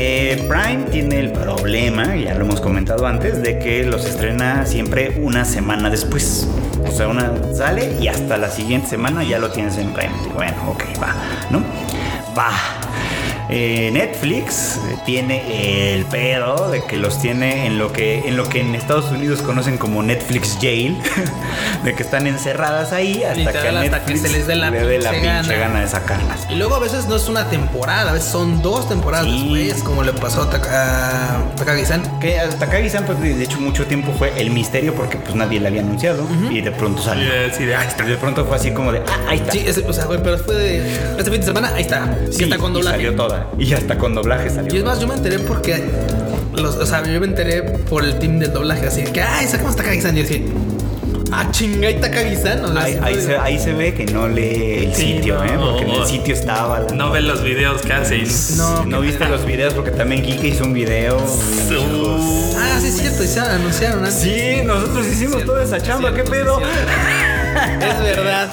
[0.00, 5.18] Eh, Prime tiene el problema, ya lo hemos comentado antes, de que los estrena siempre
[5.20, 6.48] una semana después.
[6.88, 10.12] O sea, una sale y hasta la siguiente semana ya lo tienes en Prime.
[10.34, 11.14] Bueno, ok, va,
[11.50, 11.62] ¿no?
[12.36, 12.50] Va.
[13.50, 18.60] Eh, Netflix tiene el pedo de que los tiene en lo que en lo que
[18.60, 20.98] en Estados Unidos conocen como Netflix jail,
[21.84, 24.54] de que están encerradas ahí hasta Literal, que, a hasta Netflix que se les dé
[24.54, 25.66] la le dé la pinche pinche gana.
[25.68, 26.46] gana de sacarlas.
[26.50, 29.54] Y luego a veces no es una temporada, a veces son dos temporadas Sí.
[29.54, 32.18] después, como le pasó a Taka- a Takagi-san.
[32.20, 35.68] Que hasta Takagi-san, pues, de hecho, mucho tiempo fue el misterio porque pues nadie le
[35.68, 37.30] había anunciado y de pronto Y salió.
[37.50, 38.04] así de, ahí está.
[38.04, 39.52] Y de pronto fue así como de, ah, ahí está.
[39.52, 42.14] Sí, ese- o sea, güey, pero fue de este fin de semana, ahí está.
[42.30, 42.96] Sí, Sí, está con doblaje.
[42.96, 43.37] salió toda.
[43.58, 44.74] Y hasta con doblaje salió.
[44.74, 45.82] Y es más, yo me enteré porque.
[46.54, 49.76] Los, o sea, yo me enteré por el team del doblaje, así que, ay, sacamos
[49.76, 50.16] Takagi-san.
[50.16, 50.44] Y yo dije,
[51.30, 52.64] ah, chinga, y Takagi-san.
[52.64, 55.36] O sea, Ahí, ahí se, de- ahí se ve que no lee el Sí, sitio,
[55.36, 55.44] no.
[55.44, 55.52] ¿eh?
[55.60, 58.26] Porque en el sitio estaba la No ven los videos que hacen.
[58.56, 59.74] No, ¿No viste los videos?
[59.74, 61.16] Porque también Kike hizo un video.
[61.18, 64.14] Uh, Ah, sí, es cierto, y se anunciaron antes.
[64.20, 66.60] Sí, nosotros hicimos toda esa chamba, ¿qué pedo?
[67.80, 68.48] Es verdad,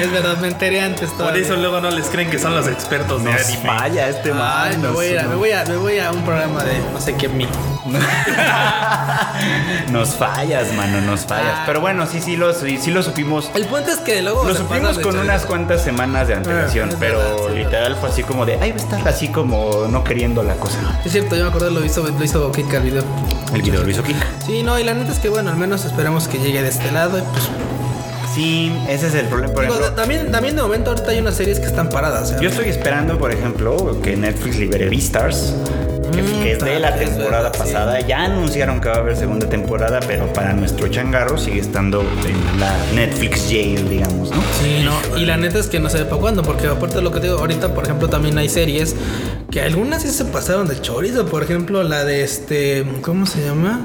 [0.00, 1.42] es verdad, me enteré antes Por todavía.
[1.42, 3.68] eso luego no les creen que son los expertos de Nos anime.
[3.68, 4.82] falla este Ay, man.
[4.82, 7.28] me voy, a, me, voy a, me voy a un programa de no sé qué
[7.28, 7.46] mi.
[9.90, 11.52] Nos fallas, mano, nos fallas.
[11.58, 11.62] Ah.
[11.66, 13.50] Pero bueno, sí, sí lo, sí, sí lo supimos.
[13.54, 14.44] El punto es que luego.
[14.44, 17.36] Lo se supimos pasan de con unas cuantas semanas de antelación, Ah, es pero verdad,
[17.50, 20.54] sí, literal fue así como de, ahí va a estar así como no queriendo la
[20.54, 20.78] cosa.
[21.04, 23.04] Es cierto, yo me acordé, lo hizo, lo hizo Kika el video.
[23.52, 24.16] El video lo hizo Kik.
[24.46, 26.90] Sí, no, y la neta es que bueno, al menos esperemos que llegue de este
[26.90, 27.18] lado.
[27.18, 27.50] Y pues,
[28.34, 29.52] Sí, ese es el problema.
[29.54, 32.32] Por digo, ejemplo, también, también de momento ahorita hay unas series que están paradas.
[32.32, 32.36] ¿eh?
[32.40, 35.54] yo estoy esperando, por ejemplo, que Netflix libere Beastars.
[36.12, 37.58] Que, Mm, que es de la temporada verdad, sí.
[37.58, 38.00] pasada.
[38.00, 42.60] Ya anunciaron que va a haber segunda temporada, pero para nuestro changarro sigue estando en
[42.60, 44.36] la Netflix jail, digamos, ¿no?
[44.62, 47.10] Sí, no, y la neta es que no sé para cuándo, porque aparte de lo
[47.10, 48.94] que te digo, ahorita, por ejemplo, también hay series
[49.50, 51.26] que algunas sí se pasaron de chorizo.
[51.26, 53.80] Por ejemplo, la de este, ¿cómo se llama?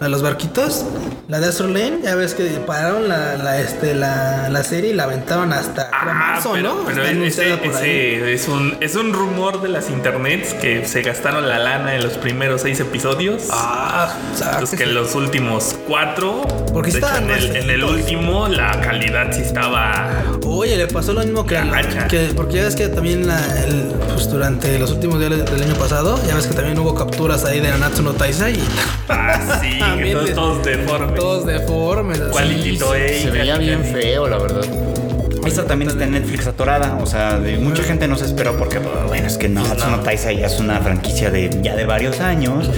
[0.00, 0.84] De los barquitos,
[1.26, 4.92] la de Astro Lane, ya ves que pararon la, la, este, la, la serie y
[4.92, 6.84] la aventaban hasta Ah, marzo, pero, ¿no?
[6.84, 11.48] pero Está ese, ese es, un, es un rumor de las internets que se gastaron
[11.48, 13.44] la lana en los primeros seis episodios.
[13.50, 14.12] Ah,
[14.60, 14.84] Los que sí.
[14.84, 16.42] los últimos cuatro.
[16.74, 20.10] Porque de hecho, en el, en último la calidad sí estaba.
[20.44, 23.94] Oye, le pasó lo mismo que, la- que- porque ya ves que también la- el-
[24.12, 27.60] pues durante los últimos días del año pasado, ya ves que también hubo capturas ahí
[27.60, 28.64] de Nanatsu no Taizai y
[29.08, 31.14] Ah, sí, todos, de- todos deformes.
[31.14, 32.18] todos deformes.
[32.30, 33.20] Cualitito, eh.
[33.22, 34.64] Se veía bien feo, la verdad.
[35.46, 38.80] Esta también está en Netflix atorada, o sea, de mucha gente no se esperó porque,
[38.80, 42.18] pues, bueno, es que no, no Taisai ya es una franquicia de ya de varios
[42.18, 42.68] años,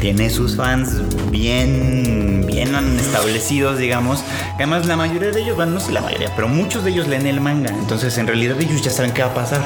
[0.00, 4.20] tiene sus fans bien, bien establecidos, digamos,
[4.56, 7.06] que además la mayoría de ellos, bueno, no sé la mayoría, pero muchos de ellos
[7.08, 9.60] leen el manga, entonces en realidad ellos ya saben qué va a pasar,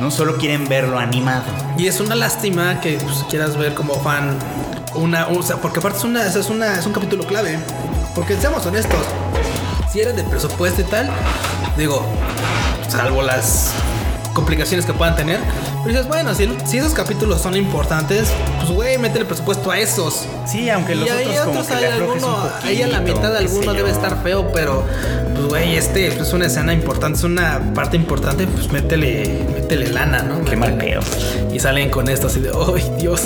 [0.00, 1.44] no solo quieren verlo animado.
[1.78, 4.36] Y es una lástima que pues, quieras ver como fan
[4.94, 7.58] una, o sea, porque aparte es una, es una, es un capítulo clave.
[8.14, 9.00] Porque seamos honestos,
[9.90, 11.10] si eres de presupuesto y tal,
[11.76, 12.04] digo,
[12.88, 13.72] salvo las
[14.34, 15.40] complicaciones que puedan tener,
[15.82, 18.28] pero dices, bueno, si, si esos capítulos son importantes,
[18.58, 20.26] pues güey, métele presupuesto a esos.
[20.46, 23.32] Sí, aunque los y hay otros como otros, que hay alguno, ahí a la mitad
[23.32, 24.84] de alguno debe estar feo, pero
[25.34, 29.88] pues güey, este pues, es una escena importante, es una parte importante, pues métele, métele
[29.88, 30.44] lana, ¿no?
[30.44, 31.00] Qué mal pedo.
[31.52, 33.22] Y salen con esto así de, ¡ay, Dios!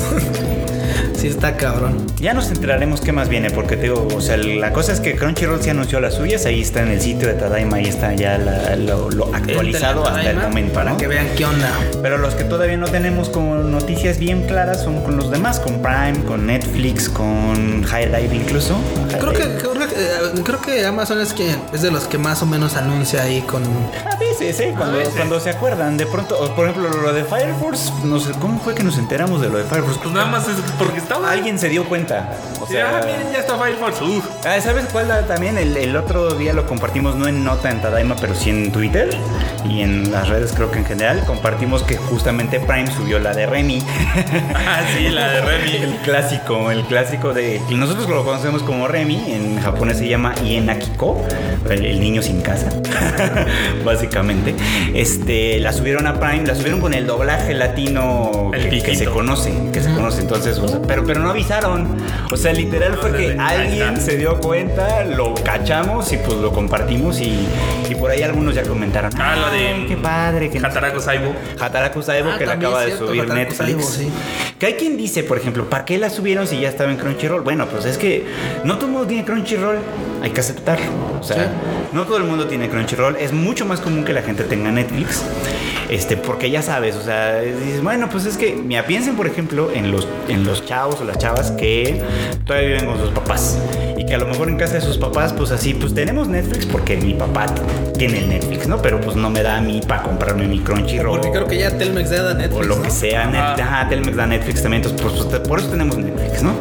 [1.19, 1.97] Sí está cabrón.
[2.21, 5.15] Ya nos enteraremos qué más viene, porque te digo, o sea, la cosa es que
[5.17, 8.39] Crunchyroll se anunció las suyas, ahí está en el sitio de Tadaima, ahí está ya
[8.39, 10.97] la- lo, lo actualizado hasta el momento, Para ¿no?
[10.97, 11.71] que vean qué onda.
[12.03, 15.83] Pero los que todavía no tenemos como noticias bien claras son con los demás, con
[15.83, 18.77] Prime, con Netflix, con High Dive incluso.
[19.21, 19.59] Creo, que,
[19.99, 23.43] eh, creo que Amazon es, que es de los que más o menos anuncia ahí
[23.43, 23.65] con...
[23.65, 24.75] A veces, ¿eh?
[24.77, 25.15] Cuando, veces.
[25.15, 28.61] cuando se acuerdan, de pronto, o por ejemplo, lo de Fire Force, no sé, ¿cómo
[28.61, 29.99] fue que nos enteramos de lo de Fire Force?
[30.01, 31.31] Pues nada más es porque estaba.
[31.31, 32.31] Alguien se dio cuenta.
[32.61, 34.03] O Ah, miren, ya está Fire Force.
[34.05, 34.25] Uf.
[34.45, 35.57] Ah, ¿Sabes cuál también?
[35.59, 39.09] El, el otro día lo compartimos, no en nota en Tadaima, pero sí en Twitter
[39.69, 41.25] y en las redes, creo que en general.
[41.27, 43.83] Compartimos que justamente Prime subió la de Remy.
[44.55, 45.47] Ah, sí, la de el
[45.83, 45.97] Remy.
[46.05, 47.61] clásico, el clásico de.
[47.71, 51.25] Nosotros lo conocemos como Remy, en japonés se llama Ienakiko,
[51.71, 52.71] el, el niño sin casa,
[53.85, 54.55] básicamente.
[54.95, 59.07] Este, la subieron a Prime, la subieron con el doblaje latino El que, que se
[59.07, 60.21] conoce, que se conoce.
[60.21, 61.97] Entonces, o sea, pero, pero no avisaron.
[62.31, 67.21] O sea, literal fue que alguien se dio cuenta, lo cachamos y pues lo compartimos
[67.21, 67.47] y,
[67.89, 69.11] y por ahí algunos ya comentaron.
[69.19, 70.51] Ah, lo de- "Ay, qué padre.
[70.51, 71.33] Que Hataraku Saibo.
[71.61, 73.57] Hataraku Saibo Ah, que la acaba de cierto, subir Hataraku Netflix.
[73.59, 74.11] Saibo, sí.
[74.59, 77.43] Que hay quien dice, por ejemplo, ¿para qué la subieron si ya estaba en Crunchyroll?
[77.43, 78.27] Bueno, pues es que
[78.65, 79.79] no todo el mundo tiene Crunchyroll,
[80.21, 80.87] hay que aceptarlo.
[81.21, 81.51] O sea, Sí.
[81.93, 85.23] no todo el mundo tiene Crunchyroll, es mucho más común que la gente tenga Netflix.
[85.89, 89.71] Este, porque ya sabes, o sea, dices, bueno, pues es que, mira, piensen, por ejemplo,
[89.75, 92.03] en los, en los chavos o las chavas que
[92.45, 93.59] todavía viven con sus papás.
[93.97, 96.67] Y que a lo mejor en casa de sus papás, pues así, pues tenemos Netflix
[96.67, 97.47] porque mi papá
[97.97, 98.81] tiene el Netflix, ¿no?
[98.81, 101.21] Pero pues no me da a mí para comprarme mi Crunchyroll.
[101.21, 102.65] Porque creo que ya Telmex da Netflix.
[102.65, 102.83] O lo ¿no?
[102.83, 103.55] que sea, Net- Ajá.
[103.81, 106.53] ajá, Telmex da Netflix también, entonces pues, pues, por eso tenemos Netflix, ¿no?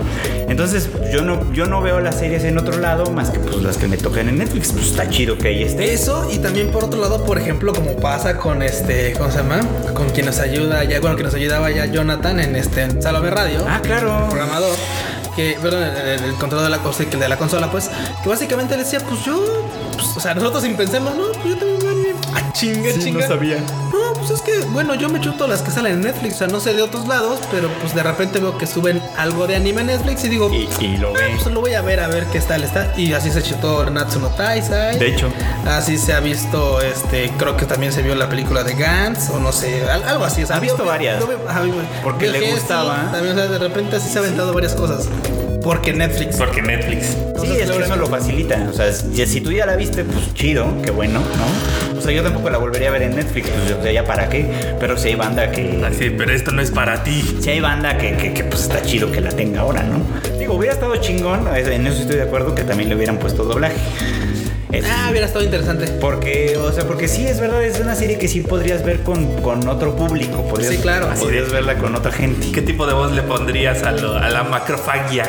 [0.49, 3.77] Entonces yo no, yo no veo las series en otro lado más que pues las
[3.77, 5.93] que me tocan en Netflix, pues está chido que ahí esté.
[5.93, 9.59] Eso y también por otro lado, por ejemplo, como pasa con este, ¿cómo se llama?
[9.93, 13.29] Con quien nos ayuda ya, bueno, que nos ayudaba ya Jonathan en este en Salome
[13.29, 13.65] Radio.
[13.67, 14.27] Ah, claro.
[14.29, 14.75] programador
[15.35, 17.91] que perdón el, el control de la cosa de la consola pues
[18.23, 21.57] que básicamente le decía pues yo pues, o sea nosotros sin pensarlo no pues yo
[21.57, 21.86] también
[22.59, 23.57] chinga Sí, chinga no sabía.
[23.57, 26.47] no pues es que bueno yo me chuto las que salen en Netflix o sea
[26.47, 29.81] no sé de otros lados pero pues de repente veo que suben algo de anime
[29.81, 31.35] en Netflix y digo Y, y lo "Ah, ve.
[31.41, 34.19] pues lo voy a ver a ver qué tal está y así se chutó Natsu
[34.19, 35.29] no Taisai De hecho.
[35.67, 39.39] así se ha visto este creo que también se vio la película de Gantz o
[39.39, 41.23] no sé al- algo así o sea, Ha visto varias.
[42.03, 43.09] Porque le gustaba.
[43.11, 45.07] también o sea de repente así se ha aventado varias cosas
[45.63, 47.07] porque Netflix Porque Netflix.
[47.41, 48.67] Sí, es que eso lo facilita.
[48.69, 51.86] O sea, si, si tú ya la viste, pues chido, qué bueno, ¿no?
[51.97, 54.29] O sea, yo tampoco la volvería a ver en Netflix, pues o sea, ya para
[54.29, 54.45] qué.
[54.79, 55.83] Pero si hay banda que.
[55.85, 57.37] Así, pero esto no es para ti.
[57.41, 60.01] Si hay banda que, que, que, pues está chido que la tenga ahora, ¿no?
[60.37, 63.75] Digo, hubiera estado chingón, en eso estoy de acuerdo, que también le hubieran puesto doblaje.
[64.71, 65.87] Es- Ah, hubiera estado interesante.
[65.87, 69.41] Porque, o sea, porque sí, es verdad, es una serie que sí podrías ver con,
[69.41, 70.45] con otro público.
[70.47, 71.07] Podrías, Sí, claro.
[71.19, 72.51] Podrías verla con otra gente.
[72.51, 75.23] ¿Qué tipo de voz le pondrías a, lo- a la macrofagia?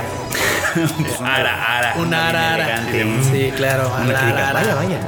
[1.25, 1.95] ara, ara.
[1.97, 2.65] Una ara, ara.
[2.89, 3.07] elegante.
[3.31, 3.91] Sí, claro.
[4.05, 4.53] Una ara, ara.
[4.61, 4.99] vaya, vaya.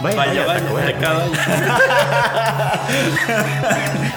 [0.00, 0.94] Vaya, Vaya, vaya, eh.
[0.96, 2.48] acá vaya.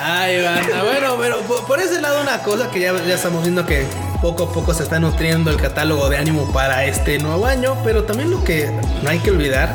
[0.04, 0.84] Ay, banda.
[0.84, 3.86] Bueno, pero por, ese lado una cosa que ya estamos viendo que
[4.24, 8.06] poco a poco se está nutriendo el catálogo de ánimo para este nuevo año, pero
[8.06, 8.72] también lo que
[9.04, 9.72] no hay que olvidar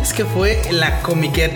[0.00, 1.52] es que fue la Comiquet.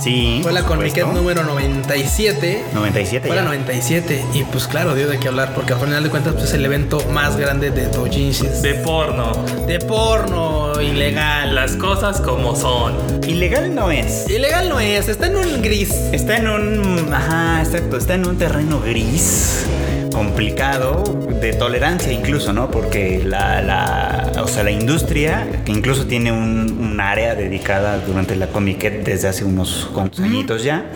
[0.00, 0.40] Sí.
[0.42, 2.64] Fue la Comiquet número 97.
[2.74, 3.48] 97 Fue la ya.
[3.48, 6.54] 97 y pues claro, dio de qué hablar porque al final de cuentas pues, es
[6.54, 8.62] el evento más grande de doujinshis.
[8.62, 9.32] De porno.
[9.66, 11.54] de porno ilegal.
[11.54, 12.94] Las cosas como son.
[13.26, 14.28] Ilegal no es.
[14.28, 15.90] Ilegal no es, está en un gris.
[16.12, 17.12] Está en un.
[17.12, 17.96] Ajá, exacto.
[17.96, 19.66] Está en un terreno gris,
[20.12, 21.02] complicado,
[21.40, 22.70] de tolerancia incluso, ¿no?
[22.70, 28.36] Porque la, la, o sea, la industria, que incluso tiene un, un área dedicada durante
[28.36, 30.86] la Comiquet desde hace unos cuantos añitos ya.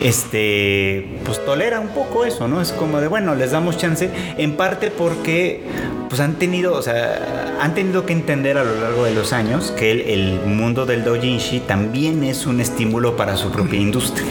[0.00, 2.60] Este, pues tolera un poco eso, ¿no?
[2.60, 5.62] Es como de, bueno, les damos chance, en parte porque,
[6.10, 9.72] pues han tenido, o sea, han tenido que entender a lo largo de los años
[9.76, 14.28] que el, el mundo del doujinshi también es un estímulo para su propia industria.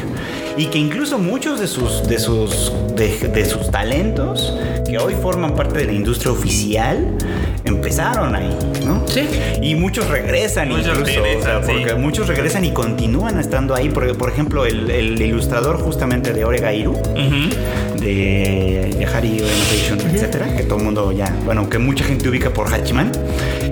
[0.58, 5.80] Y que incluso muchos de sus, de sus, de, sus talentos, que hoy forman parte
[5.80, 7.18] de la industria oficial,
[7.65, 8.49] empezaron ahí,
[8.86, 9.04] ¿no?
[9.08, 9.28] Sí.
[9.62, 11.71] Y muchos regresan Muchos incluso, regresan, o sea, sí.
[11.80, 13.89] porque muchos regresan y continúan estando ahí.
[13.89, 17.99] Porque, por ejemplo, el, el ilustrador justamente de Oregairu, Ujú.
[17.99, 22.73] de Yahari Orientation, etcétera, que todo el mundo ya, bueno, que mucha gente ubica por
[22.73, 23.12] Hachiman.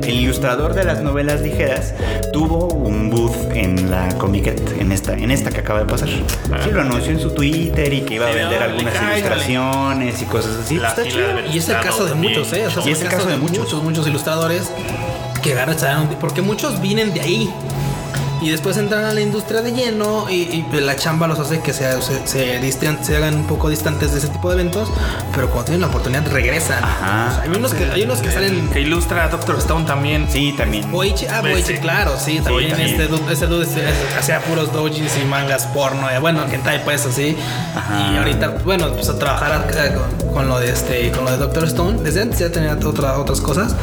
[0.03, 1.93] El ilustrador de las novelas ligeras
[2.33, 6.09] tuvo un booth en la Comiquet, en esta, en esta que acaba de pasar.
[6.09, 10.57] Sí, lo anunció en su Twitter y que iba a vender algunas ilustraciones y cosas
[10.65, 10.75] así.
[10.77, 11.35] La Pues está chido.
[11.35, 12.65] de Y es el caso de muchos, ¿eh?
[12.67, 13.59] O sea, Y es el caso de muchos.
[13.59, 14.71] muchos, muchos ilustradores
[15.41, 15.53] que
[16.01, 17.53] un- porque muchos vienen de ahí.
[18.43, 21.61] Y después entran a la industria de lleno y, y, pues, la chamba los hace
[21.61, 24.89] que se, se, se distan- se hagan un poco distantes de ese tipo de eventos,
[25.33, 26.83] pero cuando tienen la oportunidad regresan.
[26.83, 27.27] Ajá.
[27.29, 28.67] O sea, hay, unos que, hay unos que salen...
[28.69, 30.27] Que ilustra a Doctor Stone también.
[30.29, 30.91] Sí, también.
[30.91, 31.77] Boichi, ah, Boichi, sí.
[31.79, 32.89] claro, sí, también, también.
[32.89, 37.05] este dude, ese dude es- hacía puros doujins y mangas porno, eh, bueno, hentai pues
[37.05, 37.37] así.
[37.75, 38.11] Ajá.
[38.13, 41.37] Y ahorita, bueno, pues a trabajar eh, con, con lo de este, con lo de
[41.37, 42.01] Doctor Stone.
[42.03, 43.75] Desde antes ya tenía otra, otras cosas,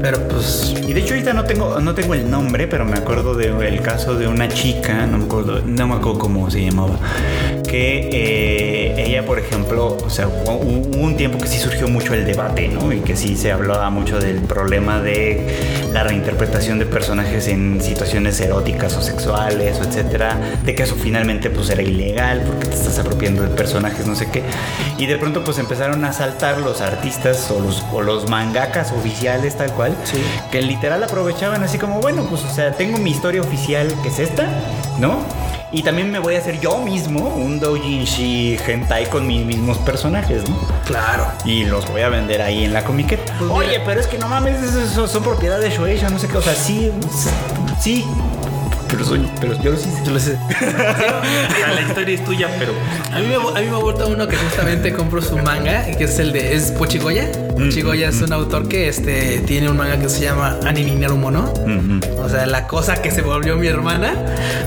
[0.00, 3.34] pero pues Y de hecho ahorita no tengo, no tengo el nombre, pero me acuerdo
[3.34, 6.98] del caso de una chica, no me acuerdo, no me acuerdo cómo se llamaba,
[7.66, 12.24] que eh, ella, por ejemplo, o sea, hubo un tiempo que sí surgió mucho el
[12.24, 12.92] debate, ¿no?
[12.92, 18.40] Y que sí se hablaba mucho del problema de la reinterpretación de personajes en situaciones
[18.40, 22.98] eróticas o sexuales, o etcétera, de que eso finalmente pues era ilegal porque te estás
[22.98, 24.42] apropiando de personajes, no sé qué.
[24.98, 29.56] Y de pronto pues empezaron a saltar los artistas o los, o los mangakas oficiales
[29.56, 30.18] tal cual, Sí.
[30.50, 34.18] que literal aprovechaban así como, bueno, pues o sea, tengo mi historia oficial que es
[34.18, 34.48] esta,
[34.98, 35.18] ¿no?
[35.72, 40.48] Y también me voy a hacer yo mismo un doujinshi hentai con mis mismos personajes,
[40.48, 40.56] ¿no?
[40.86, 41.26] Claro.
[41.44, 43.34] Y los voy a vender ahí en la comiqueta.
[43.38, 43.82] Pues Oye, mira.
[43.84, 46.36] pero es que no mames, eso- son, propiedad de Shueisha, no sé qué.
[46.36, 46.92] O sea, sí,
[47.80, 48.04] sí.
[48.88, 49.90] Pero, soy, pero yo lo sí.
[50.04, 50.38] Yo lo sé.
[51.74, 52.72] La historia es tuya, pero
[53.12, 56.18] A mí, me, a mí me gusta uno que justamente compro su manga, que es
[56.20, 57.28] el de es Pochigoya.
[57.56, 61.52] Pochigoya es un autor que este, tiene un manga que se llama Aninineru Mono.
[62.22, 64.14] O sea, la cosa que se volvió mi hermana.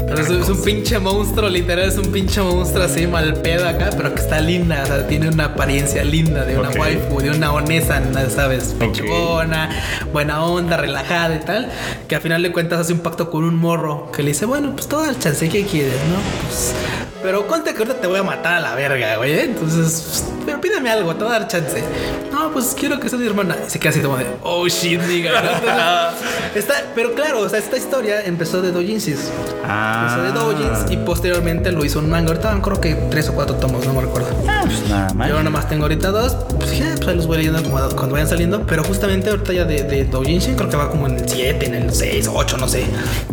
[0.07, 3.91] Pero es, es un pinche monstruo, literal, es un pinche monstruo así mal pedo acá,
[3.95, 4.81] pero que está linda.
[4.83, 6.79] O sea, tiene una apariencia linda de una Ok.
[6.79, 8.75] waifu, de una onesa, ¿sabes?
[8.79, 9.69] Pechugona,
[10.11, 11.69] buena onda, relajada y tal.
[12.07, 14.71] Que al final de cuentas hace un pacto con un morro que le dice, bueno,
[14.73, 16.17] pues todo el chance que quieres, ¿no?
[16.47, 16.73] Pues,
[17.21, 19.33] pero cuenta que ahorita te voy a matar a la verga, güey.
[19.33, 19.43] ¿eh?
[19.43, 21.83] Entonces, pues, pero pídeme algo, te voy a dar chance.
[22.39, 23.57] No, pues quiero que sea mi hermana.
[23.67, 25.41] Y se queda así como de, oh shit, nigga.
[25.41, 25.49] ¿no?
[25.49, 29.29] Entonces, está, pero claro, o sea, esta historia empezó de doujinsis.
[29.65, 30.07] Ah.
[30.07, 32.29] Empezó de doujins y posteriormente lo hizo un manga.
[32.29, 34.29] Ahorita creo que tres o cuatro tomos, no me recuerdo.
[34.47, 35.29] Ah, pues nada mal.
[35.29, 38.13] Yo nada más tengo ahorita dos, pues ya, pues ahí los voy leyendo como cuando
[38.13, 38.65] vayan saliendo.
[38.65, 41.93] Pero justamente ahorita ya de, de creo que va como en el 7, en el
[41.93, 42.85] 6, 8, no sé.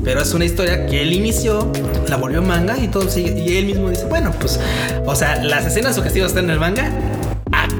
[0.03, 1.71] Pero es una historia que él inició,
[2.09, 3.39] la volvió manga y todo sigue.
[3.39, 4.59] Y él mismo dice, bueno, pues,
[5.05, 6.91] o sea, las escenas sugestivas están en el manga.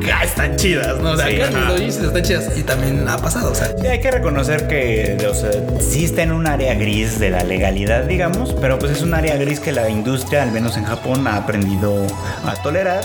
[0.03, 1.13] Acá están chidas, ¿no?
[1.13, 2.57] O sea, Sí, acá los doujinshis están chidas.
[2.57, 3.69] Y también ha pasado, o sea.
[3.79, 7.43] Sí, hay que reconocer que o sea, sí está en un área gris de la
[7.43, 11.27] legalidad, digamos, pero pues es un área gris que la industria, al menos en Japón,
[11.27, 12.07] ha aprendido
[12.45, 13.05] a tolerar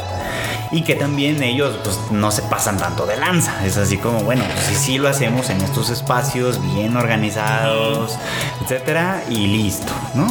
[0.71, 3.65] y que también ellos pues no se pasan tanto de lanza.
[3.65, 8.17] Es así como, bueno, pues sí, sí lo hacemos en estos espacios bien organizados,
[8.63, 10.27] etcétera, y listo, ¿no?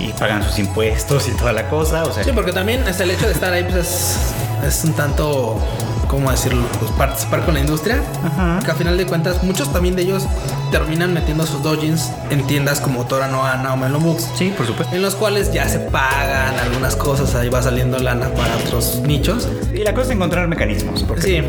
[0.00, 3.10] Y pagan sus impuestos y toda la cosa, o sea, Sí, porque también es el
[3.10, 4.16] hecho de estar ahí, pues es,
[4.64, 5.58] es un tanto,
[6.08, 6.64] ¿cómo decirlo?
[6.78, 8.02] Pues participar con la industria.
[8.24, 8.60] Ajá.
[8.64, 10.24] Que a final de cuentas, muchos también de ellos
[10.70, 14.30] terminan metiendo sus doujins en tiendas como Tora Noa, Naomelo Books.
[14.36, 14.94] sí, por supuesto.
[14.94, 19.48] En los cuales ya se pagan algunas cosas, ahí va saliendo lana para otros nichos.
[19.72, 21.42] Y la cosa es encontrar mecanismos, porque Sí,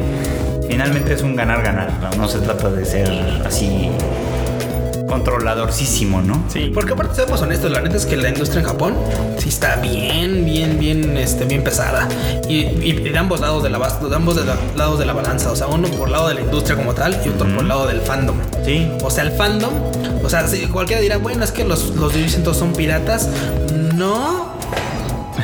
[0.68, 1.90] Finalmente es un ganar-ganar.
[2.18, 3.10] No se trata de ser
[3.46, 3.90] así
[5.18, 6.44] controladorcísimo, ¿no?
[6.52, 6.72] sí.
[6.74, 8.96] porque aparte seamos honestos, la neta es que la industria en Japón
[9.38, 12.08] sí está bien, bien, bien, este, bien pesada.
[12.48, 15.52] Y, y de ambos lados de la de ambos de la- lados de la balanza.
[15.52, 17.88] O sea, uno por lado de la industria como tal y otro por el lado
[17.88, 18.38] del fandom.
[18.66, 18.92] Sí.
[19.04, 19.74] O sea, el fandom,
[20.24, 22.14] o sea, si cualquiera dirá, bueno, es que los, los
[22.58, 23.30] son piratas.
[23.96, 24.57] No,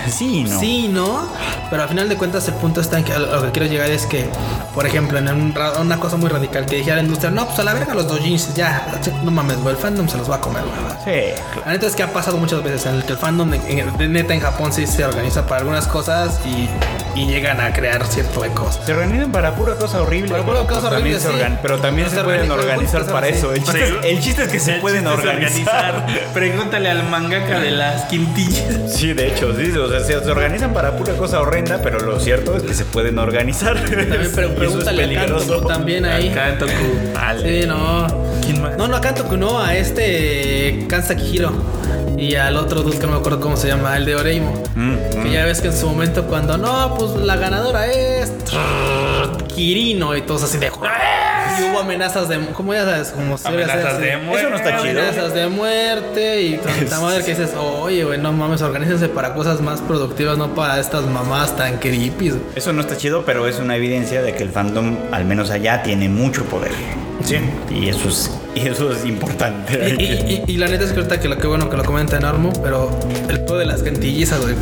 [0.14, 0.60] Sí, no.
[0.60, 1.28] sí, no.
[1.70, 3.90] Pero al final de cuentas, el punto está en que a lo que quiero llegar
[3.90, 4.30] es que,
[4.74, 7.64] por ejemplo, en un una cosa muy radical que dijera la industria, no, pues a
[7.64, 8.88] la verga los dojins, ya,
[9.24, 11.34] no mames, güey, el fandom se los va a comer, güey.
[11.36, 11.42] Sí.
[11.66, 14.34] La neta es que ha pasado muchas veces en el que el fandom de neta
[14.34, 16.70] en Japón sí se organiza para algunas cosas y,
[17.16, 18.86] y llegan a crear cierto de cosas.
[18.86, 20.30] Se organizan para pura cosa horrible.
[20.32, 21.34] Para pura cosa pero horrible, también se sí.
[21.36, 23.54] organ- Pero también Se se, pueden organizar para eso.
[23.54, 26.06] El chiste, es, el chiste es que se El pueden organizar.
[26.34, 28.64] Pregúntale al mangaka de las quintillas.
[28.94, 29.72] Sí, de hecho, sí.
[29.78, 33.20] O sea, se, organizan para pura cosa horrenda, pero lo cierto es que se pueden
[33.20, 33.76] organizar.
[33.80, 35.54] También es pregúntale a peligroso.
[35.54, 36.34] Kanto también ahí.
[36.60, 36.72] Toku.
[37.44, 38.08] Sí, no.
[38.44, 38.78] ¿Quién más?
[38.78, 41.52] No, no a Kantoku, no, a este Kansaki Hiro.
[42.18, 44.64] Y al otro dude que no me acuerdo cómo se llama, el de Oreimo.
[44.76, 48.32] Mm, Que ya ves que en su momento cuando no, pues la ganadora es
[49.48, 50.72] Kirino y todos así de
[51.60, 54.40] y hubo amenazas de como ya sabes, como Amenazas de muerte.
[54.40, 55.02] Eso no está chido.
[55.02, 59.62] Amenazas de muerte y tanta madre que dices, oye, güey, no mames, organícense para cosas
[59.62, 62.34] más productivas, no para estas mamás tan creepy.
[62.56, 65.84] Eso no está chido, pero es una evidencia de que el fandom, al menos allá,
[65.84, 66.72] tiene mucho poder.
[67.24, 67.36] Sí.
[67.74, 69.96] Y eso es, y eso es importante.
[70.48, 72.52] Y, y- la neta es que ahorita que lo que bueno que lo comenta Normo,
[72.62, 72.90] pero
[73.30, 74.56] el pedo de las gantillizas, güey.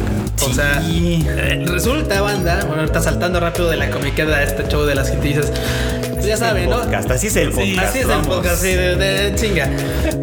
[0.43, 0.53] O Sí.
[0.55, 4.95] sea, eh, resulta, banda, bueno, ahorita saltando rápido de la comiqueta a este show de
[4.95, 5.51] las gantillizas.
[6.13, 6.79] Pues ya saben, ¿no?
[6.81, 7.79] Podcast, así es el podcast.
[7.89, 9.69] Así es el podcast, sí, de, de chinga.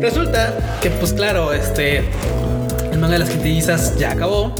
[0.00, 2.04] Resulta que, pues claro, este.
[2.92, 4.52] El manga de las quintillizas ya acabó.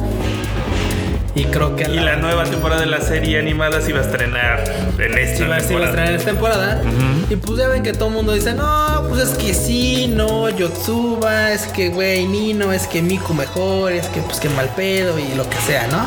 [1.38, 1.84] Y creo que.
[1.84, 4.64] Y la nueva temporada de la serie animada se iba a estrenar
[4.98, 5.86] en esta Sí, va, sí va a temporada.
[5.86, 6.82] estrenar esta temporada.
[7.30, 10.48] Y pues ya ven que todo el mundo dice, no, pues es que sí, no,
[10.48, 15.18] Yotsuba, es que güey, Nino, es que Miku mejor, es que pues que mal pedo
[15.18, 16.06] y lo que sea, ¿no?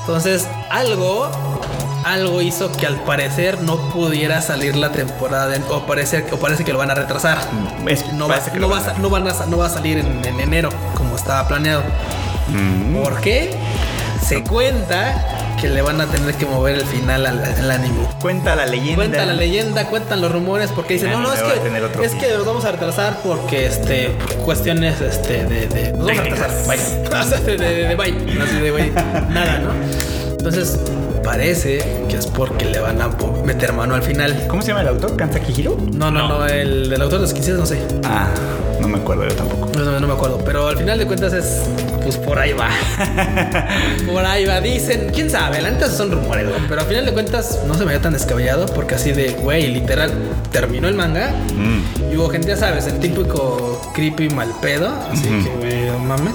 [0.00, 1.28] Entonces, algo,
[2.04, 6.62] algo hizo que al parecer no pudiera salir la temporada, de- o, parece, o parece
[6.64, 7.38] que lo van a retrasar.
[7.88, 9.98] Es- No va, no, va, van a- a- no van a- no va a salir
[9.98, 11.82] en, en enero como estaba planeado.
[12.48, 12.94] Mm.
[13.02, 13.50] ¿Por qué?
[14.26, 18.08] Se cuenta que le van a tener que mover el final al, al anime.
[18.20, 18.96] Cuenta la leyenda.
[18.96, 22.44] Cuenta la leyenda, cuentan los rumores, porque dicen, no, no, es que, es que los
[22.44, 27.46] vamos a retrasar porque, este, cuestiones, este, de, de, nos vamos a retrasar, bye.
[27.46, 28.90] De, de, de bye, así de, güey,
[29.30, 29.70] nada, ¿no?
[30.32, 30.76] Entonces,
[31.26, 33.10] parece que es porque le van a
[33.44, 34.46] meter mano al final.
[34.46, 35.16] ¿Cómo se llama el autor?
[35.16, 35.76] ¿Kansaki Hiro?
[35.92, 37.82] No, no, no, el del autor de los 15 no sé.
[38.04, 38.28] Ah,
[38.80, 39.68] no me acuerdo yo tampoco.
[39.76, 40.40] No, no, no me acuerdo.
[40.44, 41.62] Pero al final de cuentas es.
[42.04, 42.70] Pues por ahí va.
[44.06, 44.60] por ahí va.
[44.60, 46.60] Dicen, quién sabe, la neta son rumores, güey.
[46.68, 49.66] Pero al final de cuentas no se me ve tan descabellado porque así de, güey,
[49.66, 50.12] literal,
[50.52, 51.32] terminó el manga.
[51.56, 52.12] Mm.
[52.12, 53.65] Y hubo gente, ya sabes, el típico
[53.96, 54.94] creepy mal pedo.
[55.10, 56.34] Así que, güey, no mames.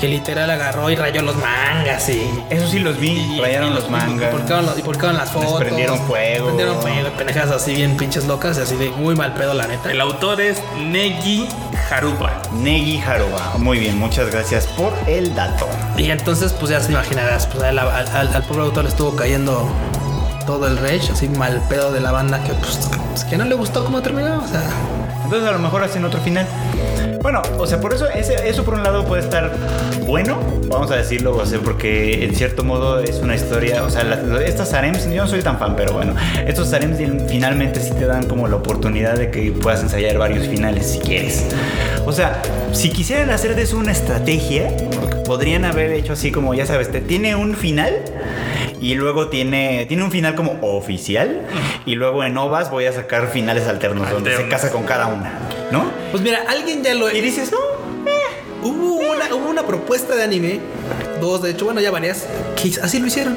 [0.00, 2.22] Que literal agarró y rayó los mangas y.
[2.48, 4.28] Eso sí los vi, y- rayaron y los mangas.
[4.28, 5.60] Y publicaron, los- y publicaron las Les fotos.
[5.60, 6.46] prendieron fuego.
[6.46, 9.66] Prendieron fuego, y pendejadas así bien pinches locas, y así de muy mal pedo, la
[9.66, 9.90] neta.
[9.90, 11.46] El autor es Negi
[11.90, 12.40] Haruba.
[12.52, 13.54] Negi Haruba.
[13.58, 15.66] Muy bien, muchas gracias por el dato.
[15.98, 19.14] Y entonces, pues ya se imaginarás, pues al, al- al- al pobre autor le estuvo
[19.16, 19.68] cayendo
[20.46, 22.78] todo el rage, así mal pedo de la banda que pues,
[23.10, 24.42] pues, que no le gustó cómo terminó.
[24.42, 24.62] O sea,
[25.30, 26.44] Entonces a lo mejor hacen otro final.
[27.22, 29.52] Bueno, o sea, por eso, ese- eso por un lado puede estar
[30.06, 34.02] bueno, vamos a decirlo, o sea, porque en cierto modo es una historia, o sea,
[34.02, 36.14] la- estas harems, yo no soy tan fan, pero bueno,
[36.48, 40.48] estos harems fin- finalmente sí te dan como la oportunidad de que puedas ensayar varios
[40.48, 41.44] finales si quieres.
[42.06, 44.68] O sea, si quisieran hacer de eso una estrategia,
[45.26, 47.94] podrían haber hecho así como, ya sabes, te tiene un final
[48.80, 51.42] y luego tiene, tiene un final como oficial.
[51.86, 55.38] Y luego en OVAs voy a sacar finales alternos, donde se casa con cada una.
[55.70, 55.90] ¿No?
[56.10, 57.58] pues mira, alguien ya lo Y dices, no,
[58.62, 60.60] Hubo una, hubo una propuesta de anime,
[61.18, 62.26] dos de hecho, bueno, ya varias,
[62.60, 63.34] que así lo hicieron.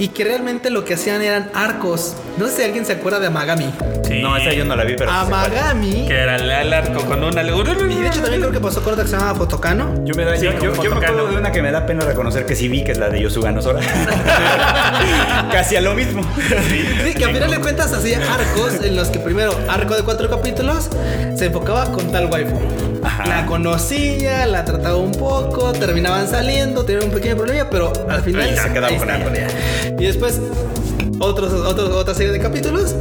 [0.00, 2.14] Y que realmente lo que hacían eran arcos.
[2.36, 3.68] No sé si alguien se acuerda de Amagami.
[4.06, 4.22] Sí.
[4.22, 5.10] no, esa yo no la vi, pero.
[5.10, 5.16] sí.
[5.20, 6.06] Amagami.
[6.06, 7.42] Que era el, el arco con una.
[7.42, 9.94] Y de hecho también creo que pasó con otra que se llamaba Fotocano.
[10.04, 11.06] Yo, me da, Sí, yo, como yo- yo me Fotocano.
[11.12, 13.20] acuerdo de una que me da pena reconocer que sí vi, que es la de
[13.22, 13.80] Yosuga Sora.
[15.52, 16.22] Casi a lo mismo.
[17.04, 20.28] Sí, que a final de cuentas hacía arcos en los que primero, arco de cuatro
[20.30, 20.88] capítulos,
[21.34, 22.58] se enfocaba con tal waifu.
[23.02, 23.26] Ajá.
[23.26, 28.50] La conocía, la trataba un poco, terminaban saliendo, tenían un pequeño problema, pero al final
[28.52, 29.48] Y se con ella.
[29.98, 30.40] Y después,
[31.18, 32.94] otros, otros, otra serie de capítulos.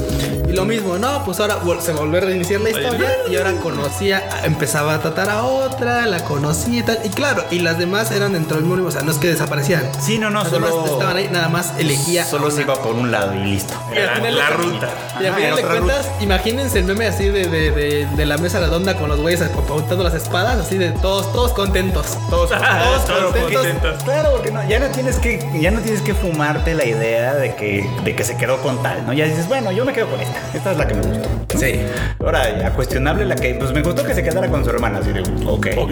[0.47, 4.23] Y lo mismo, no, pues ahora se volvió a reiniciar la historia y ahora conocía,
[4.43, 6.99] empezaba a tratar a otra, la conocía y tal.
[7.03, 9.89] Y claro, y las demás eran dentro del mismo, o sea, no es que desaparecían.
[9.99, 10.85] Sí, no, no, Las demás solo.
[10.93, 12.25] estaban ahí, nada más elegía.
[12.25, 13.73] Solo se iba por un lado y listo.
[13.93, 14.89] Y al La- final la de- ruta.
[15.21, 18.59] Y al final de cuentas, imagínense el meme así de, de, de, de la mesa
[18.59, 22.17] redonda con los güeyes apuntando las espadas, así de todos, todos contentos.
[22.29, 23.53] Todos, Todos Todos contentos.
[23.65, 24.03] contentos.
[24.03, 27.55] Claro, porque no, ya no tienes que, ya no tienes que fumarte la idea de
[27.55, 29.13] que, de que se quedó con tal, ¿no?
[29.13, 30.36] Ya dices, bueno, yo me quedo con esta.
[30.53, 31.29] Esta es la que me gustó.
[31.57, 31.79] Sí.
[32.19, 35.11] Ahora, ya cuestionable la que, pues me gustó que se quedara con su hermana, así
[35.11, 35.67] de, ok.
[35.77, 35.91] Ok.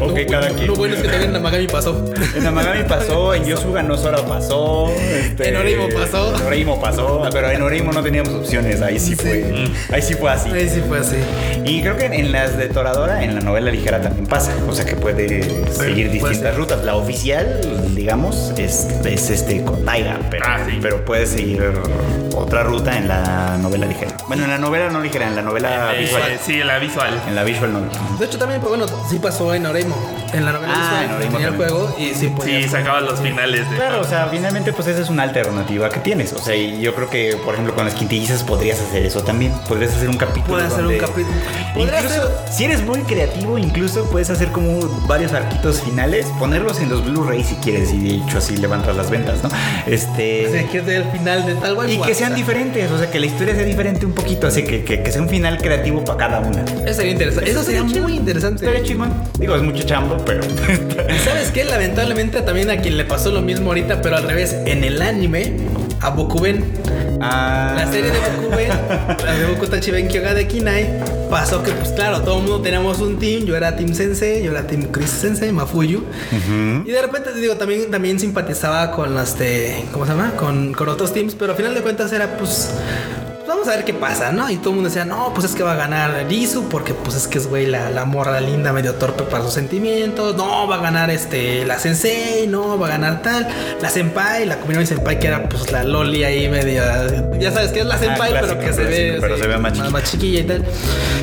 [0.00, 0.66] Ok, cada quien.
[0.68, 2.04] Lo bueno es que también en Amagami pasó.
[2.34, 4.90] En Amagami pasó, en Yosuga no Sora pasó.
[4.96, 6.34] este, En Orimo pasó.
[6.36, 9.16] En Orimo pasó, pero en Orimo no teníamos opciones, ahí sí, Sí.
[9.16, 9.44] fue.
[9.92, 10.50] Ahí sí fue así.
[10.50, 11.16] Ahí sí fue así.
[11.64, 14.52] Y creo que en las de Toradora, en la novela ligera también pasa.
[14.68, 16.56] O sea que puede seguir puede distintas ser.
[16.56, 16.84] rutas.
[16.84, 17.60] La oficial,
[17.94, 20.78] digamos, es, es este con Taiga, pero, Ah, sí.
[20.80, 21.62] pero puede seguir
[22.34, 24.12] otra ruta en la novela ligera.
[24.28, 26.22] Bueno, en la novela no ligera, en la novela Eh, visual.
[26.44, 27.20] sí, la visual.
[27.28, 27.88] En la visual novel.
[28.18, 29.96] De hecho, también, pues bueno, sí pasó en Oreimo.
[30.32, 32.62] En la novela Ah, visual, en tenía el juego y sí podía.
[32.62, 33.76] Sí, sacaba los finales de.
[33.76, 36.32] Claro, o sea, finalmente pues esa es una alternativa que tienes.
[36.32, 39.52] O sea, y yo creo que, por ejemplo, con las quintillizas podrías hacer eso también.
[39.68, 40.54] Podrías hacer un capítulo.
[40.54, 41.36] Puede hacer un capítulo.
[41.76, 47.04] Incluso, si eres muy creativo, incluso puedes hacer como varios arquitos finales, ponerlos en los
[47.04, 49.48] Blu-ray si quieres, y de hecho así levantas las ventas, ¿no?
[49.86, 50.46] Este.
[50.46, 52.02] O sea, que es el final de tal waifu.
[52.02, 52.36] y que sean o
[52.92, 55.28] o sea, que la historia sea diferente un poquito, así que, que, que sea un
[55.28, 56.64] final creativo para cada una.
[56.84, 57.50] Eso sería interesante.
[57.50, 58.64] Eso sería muy interesante.
[58.64, 59.12] Estaría chingón.
[59.38, 60.42] Digo, es mucho chambo, pero.
[60.44, 61.64] ¿Y sabes qué?
[61.64, 64.56] Lamentablemente también a quien le pasó lo mismo ahorita, pero al revés.
[64.66, 65.52] En el anime,
[66.00, 66.64] a Bokuben,
[67.20, 67.72] Ah.
[67.76, 68.68] la serie de Bokuben,
[69.24, 73.00] la de Boku Tachiben Kyoga de Kinai, pasó que, pues claro, todo el mundo teníamos
[73.00, 73.44] un team.
[73.46, 76.04] Yo era Team Sensei, yo era Team Chris Sensei, Mafuyu.
[76.84, 79.84] Y de repente, te digo, también, también simpatizaba con las de.
[79.92, 80.32] ¿Cómo se llama?
[80.36, 82.70] Con, con otros teams, pero al final de cuentas era, pues.
[83.46, 84.50] Vamos a ver qué pasa, ¿no?
[84.50, 87.16] Y todo el mundo decía, no, pues es que va a ganar Rizu, porque pues
[87.16, 90.36] es que es, güey, la, la morra linda, medio torpe para sus sentimientos.
[90.36, 93.46] No, va a ganar este, la Sensei, no, va a ganar tal.
[93.80, 97.06] La Senpai, la combinación Senpai, que era pues la Loli ahí media.
[97.38, 99.20] Ya sabes que es la Senpai, clásico, pero que se ve.
[99.20, 99.90] se más chiquita.
[99.90, 100.64] más chiquilla y tal.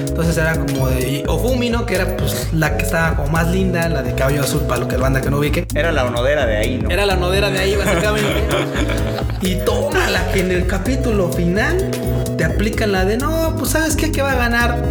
[0.08, 1.26] Entonces era como de.
[1.28, 1.86] Ofumi, ¿no?
[1.86, 4.88] Que era pues la que estaba como más linda, la de cabello azul, para lo
[4.88, 5.68] que el banda que no ubique.
[5.76, 6.90] Era la onodera de ahí, ¿no?
[6.90, 8.44] Era la nodera de ahí, básicamente.
[9.44, 11.92] y toma la que en el capítulo final
[12.38, 14.82] te aplican la de no, pues sabes qué, que va a ganar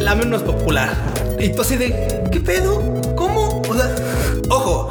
[0.00, 0.90] la menos popular.
[1.38, 3.00] Y tú así de, ¿qué pedo?
[3.16, 3.62] ¿Cómo?
[3.68, 3.88] O sea,
[4.50, 4.88] ojo,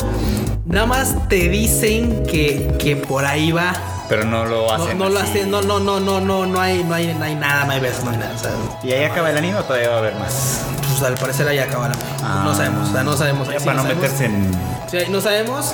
[0.65, 3.73] nada más te dicen que, que por ahí va.
[4.09, 4.97] Pero no lo hacen.
[4.97, 5.39] no lo así.
[5.39, 7.79] hacen, no, no, no, no, no, no hay, no hay, no hay nada, no hay
[7.79, 8.33] besos, no hay nada.
[8.35, 8.51] O sea,
[8.83, 10.61] ¿Y ahí acaba el anime o todavía va a haber más?
[10.81, 11.95] pues al parecer ahí acaba la
[12.43, 13.47] No sabemos, o sea, no sabemos.
[13.47, 13.95] para no sabemos.
[13.95, 14.51] meterse en.
[14.87, 15.73] Sí, no sabemos.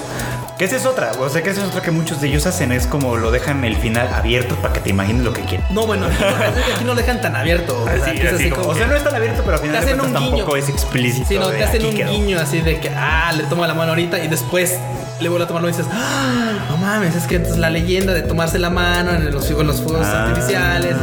[0.60, 2.74] Que esa es otra, o sea, que esa es otra que muchos de ellos hacen,
[2.74, 5.66] es como lo dejan el final abierto para que te imagines lo que quieren.
[5.70, 7.82] No, bueno, aquí, no- aquí no lo dejan tan abierto.
[7.82, 9.78] o sea, Así, así como- como O sea, no es tan abierto, pero al final
[9.80, 10.20] Te hacen un guiño.
[10.20, 11.28] tampoco es explícito.
[11.30, 12.12] Sí, no, te hacen un quedó.
[12.12, 14.78] guiño así de que, ah, le toma la mano ahorita y después
[15.22, 18.22] le vuelve a tomar y dices, ah, no mames, es que entonces la leyenda de
[18.24, 20.26] tomarse la mano en los, en los fuegos Ah.
[20.28, 20.94] artificiales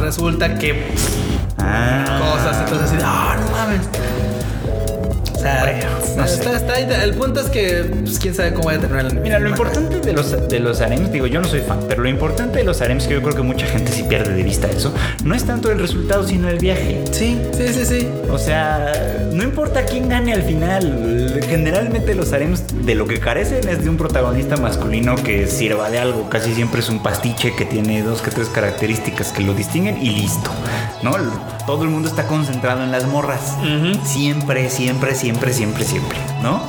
[0.00, 0.92] resulta que
[1.58, 2.18] Ah.
[2.20, 3.80] cosas, entonces así, ah, no mames.
[5.42, 6.56] Sea, no está, sé.
[6.56, 9.38] está- está- el punto es que, pues, quién sabe cómo vaya a terminar el Mira,
[9.38, 12.58] lo importante de los, de los harems, digo, yo no soy fan, pero lo importante
[12.58, 14.92] de los harems, que yo creo que mucha gente sí pierde de vista eso,
[15.24, 17.02] no es tanto el resultado, sino el viaje.
[17.10, 18.08] Sí, sí, sí, sí.
[18.30, 18.92] O sea,
[19.32, 21.40] no importa quién gane al final.
[21.48, 25.98] Generalmente los harems de lo que carecen es de un protagonista masculino que sirva de
[25.98, 26.28] algo.
[26.30, 30.10] Casi siempre es un pastiche que tiene dos que tres características que lo distinguen y
[30.10, 30.50] listo.
[31.02, 31.12] ¿No?
[31.66, 33.56] Todo el mundo está concentrado en las morras.
[34.04, 36.18] Siempre, siempre, siempre, siempre, siempre.
[36.42, 36.62] ¿No?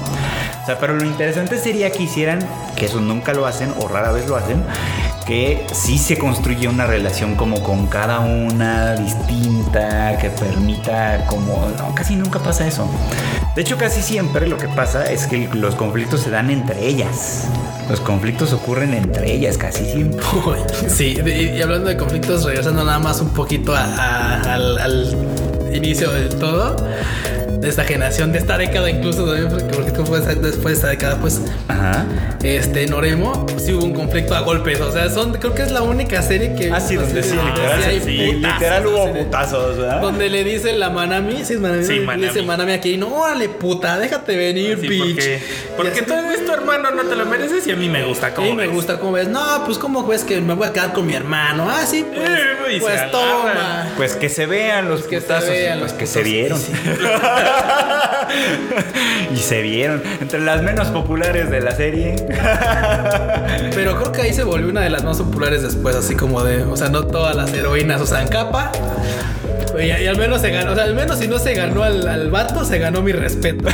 [0.64, 2.40] O sea, pero lo interesante sería que hicieran,
[2.78, 4.64] que eso nunca lo hacen o rara vez lo hacen,
[5.26, 11.70] que sí se construye una relación como con cada una distinta, que permita como...
[11.78, 12.90] No, casi nunca pasa eso.
[13.56, 17.48] De hecho, casi siempre lo que pasa es que los conflictos se dan entre ellas.
[17.90, 20.24] Los conflictos ocurren entre ellas casi siempre.
[20.88, 25.18] Sí, y hablando de conflictos, regresando nada más un poquito al, al
[25.74, 26.76] inicio de todo,
[27.60, 31.18] de esta generación, de esta década incluso, también, porque porque fue después de esta década,
[31.22, 32.06] pues, Ajá.
[32.44, 35.82] este, Noremo, sí hubo un conflicto a golpes, o sea, son, creo que es la
[35.82, 36.72] única serie que...
[36.72, 40.02] Ah, sí, donde sí, literal, sí sí, putazos, literal hubo putazos, ¿verdad?
[40.02, 42.28] Donde le dice la Manami, sí es Manami, Sí, le Manami.
[42.28, 45.00] dice Manami aquí, no, órale, puta, déjate venir, Sí, bitch.
[45.16, 45.42] porque,
[45.78, 48.28] porque Y tú eres tu hermano, no te lo mereces y a mí me gusta
[48.28, 49.28] A como mí me gusta cómo ves.
[49.30, 51.68] No, pues cómo ves que me voy a quedar con mi hermano.
[51.70, 53.90] Ah, sí, pues, Eh, y se pues toma.
[53.96, 56.60] Pues que se vean los Que se putazos, vean pues los que se putazos, vieron.
[59.34, 60.02] y se vieron.
[60.22, 62.16] Entre las menos populares de la serie.
[63.76, 66.64] Pero creo que ahí se volvió una de las más populares después, así como de,
[66.64, 68.72] o sea, no todas las heroínas usan capa.
[69.80, 72.08] Y, y al menos se ganó, o sea, al menos si no se ganó al,
[72.08, 73.66] al vato, se ganó mi respeto.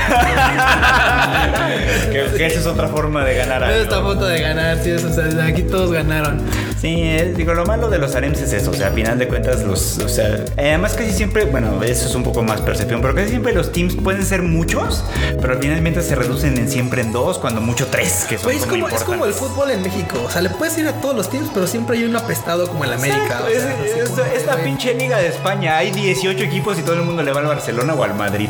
[2.11, 4.99] que, que esa es otra forma de ganar Es esta foto de ganar, sí, o
[4.99, 6.41] sea, aquí todos ganaron.
[6.79, 9.27] Sí, es- digo, lo malo de los harems es eso, o sea, a final de
[9.27, 13.13] cuentas los, o sea, además casi siempre, bueno, eso es un poco más percepción, pero
[13.13, 15.03] casi siempre los teams pueden ser muchos,
[15.41, 18.87] pero finalmente se reducen en siempre en dos, cuando mucho tres, que son es, como,
[18.87, 20.23] es como el fútbol en México.
[20.25, 22.85] O sea, le puedes ir a todos los teams, pero siempre hay un apestado como
[22.85, 23.41] el América.
[23.45, 25.75] O sea, es, así es- como de, es la pinche liga de España.
[25.77, 28.49] Hay 18 equipos y todo el mundo le va al Barcelona o al Madrid.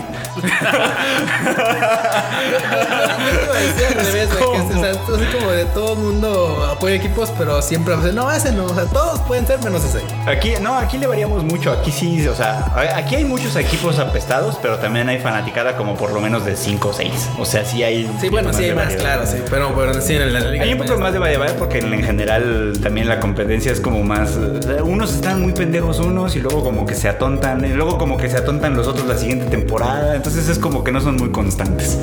[3.51, 3.73] Al
[5.15, 8.75] así como de todo el mundo apoya equipos, pero siempre, sea, no, ese no, o
[8.75, 10.01] sea, todos pueden ser menos ese.
[10.25, 11.71] Aquí, no, aquí le variamos mucho.
[11.71, 16.11] Aquí sí, o sea, aquí hay muchos equipos apestados, pero también hay fanaticada como por
[16.11, 17.29] lo menos de 5 o 6.
[17.39, 18.11] O sea, sí hay.
[18.19, 19.01] Sí, bueno, sí hay más, variedad.
[19.01, 20.65] claro, sí, pero, pero sí, en la liga.
[20.65, 24.03] Hay un poco más de variedad porque en, en general también la competencia es como
[24.03, 24.37] más.
[24.83, 27.63] unos están muy pendejos unos y luego como que se atontan.
[27.63, 30.13] Y luego como que se atontan los otros la siguiente temporada.
[30.13, 31.97] Entonces es como que no son muy constantes.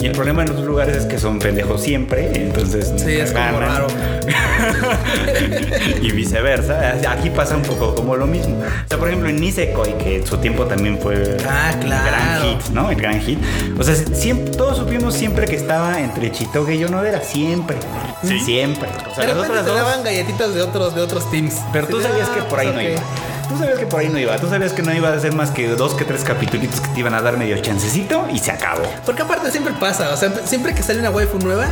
[0.00, 2.32] Y el problema en otros lugares es que son pendejos siempre.
[2.34, 2.94] Entonces.
[2.96, 3.60] Sí, es como ganan.
[3.60, 3.86] raro.
[6.02, 6.94] y viceversa.
[7.10, 8.56] Aquí pasa un poco como lo mismo.
[8.58, 12.04] O sea, por ejemplo, en Nisekoi, que en su tiempo también fue Ah, el claro.
[12.06, 12.90] gran hit, ¿no?
[12.90, 13.38] El gran hit.
[13.78, 17.20] O sea, siempre, todos supimos siempre que estaba entre Chitoge y Yonodera.
[17.22, 17.76] Siempre.
[18.22, 18.38] Sí.
[18.40, 18.88] Siempre.
[19.10, 19.80] O sea, de las repente otras te dos.
[19.80, 21.54] daban galletitas de otros, de otros teams.
[21.72, 23.00] Pero tú sabías que por ahí no iba.
[23.48, 24.36] Tú sabías que por ahí no iba.
[24.36, 27.00] Tú sabías que no iba a ser más que dos que tres capítulos que te
[27.00, 28.82] iban a dar medio chancecito y se acabó.
[29.04, 31.66] Porque aparte siempre pasa, o sea, siempre que sale una waifu nueva,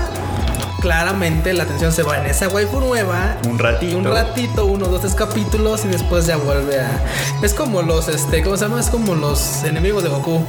[0.80, 3.36] claramente la atención se va en esa waifu nueva.
[3.48, 3.98] Un ratito.
[3.98, 6.90] Un ratito, uno, dos, tres capítulos y después ya vuelve a.
[7.42, 8.80] Es como los, este, ¿cómo se llama?
[8.80, 10.44] Es como los enemigos de Goku.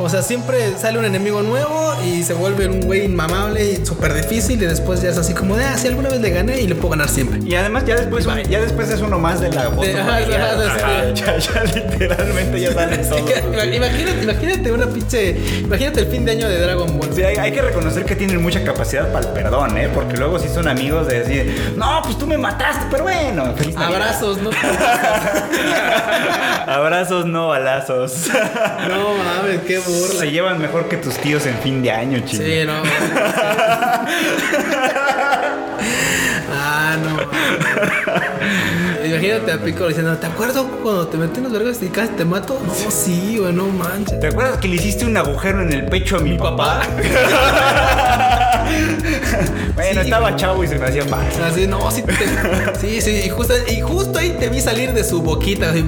[0.00, 4.14] O sea, siempre sale un enemigo nuevo y se vuelve un güey inmamable y súper
[4.14, 6.68] difícil y después ya es así como de, ah, si alguna vez le gané y
[6.68, 7.40] le puedo ganar siempre.
[7.44, 9.82] Y además ya después, un- ya después es uno más de la foto.
[9.82, 10.40] De- ajá, familiar.
[10.40, 11.22] ajá, Ajá, sí.
[11.24, 13.22] ya, ya literalmente ya salen Sí, todos.
[13.32, 15.36] que- imagínate, imagínate una pinche.
[15.64, 17.10] Imagínate el fin de año de Dragon Ball.
[17.12, 19.90] Sí, hay, hay que reconocer que tienen mucha capacidad para el perdón, ¿eh?
[19.92, 23.52] Porque luego sí son amigos de decir, no, pues tú me mataste, pero bueno.
[23.56, 23.96] feliz Navidad".
[24.00, 24.50] Abrazos, ¿no?
[26.66, 28.28] Abrazos, no balazos.
[28.88, 30.20] No mames, qué burla.
[30.20, 32.42] Se llevan mejor que tus tíos en fin de año, chico.
[32.42, 32.82] Sí, no.
[36.52, 37.18] ah, no.
[39.08, 42.60] Imagínate a Piccolo diciendo, ¿te acuerdas cuando te metí unos vergos y casi te mato?
[42.66, 44.18] No, sí, güey, no manches.
[44.20, 46.82] ¿Te acuerdas que le hiciste un agujero en el pecho a mi, papá?
[49.74, 51.42] bueno, Sí, estaba chavo y se me hacía fácil.
[51.42, 52.14] Así, no, sí, te-
[52.80, 55.84] sí, sí, y justo, y justo ahí te vi salir de su boquita, así,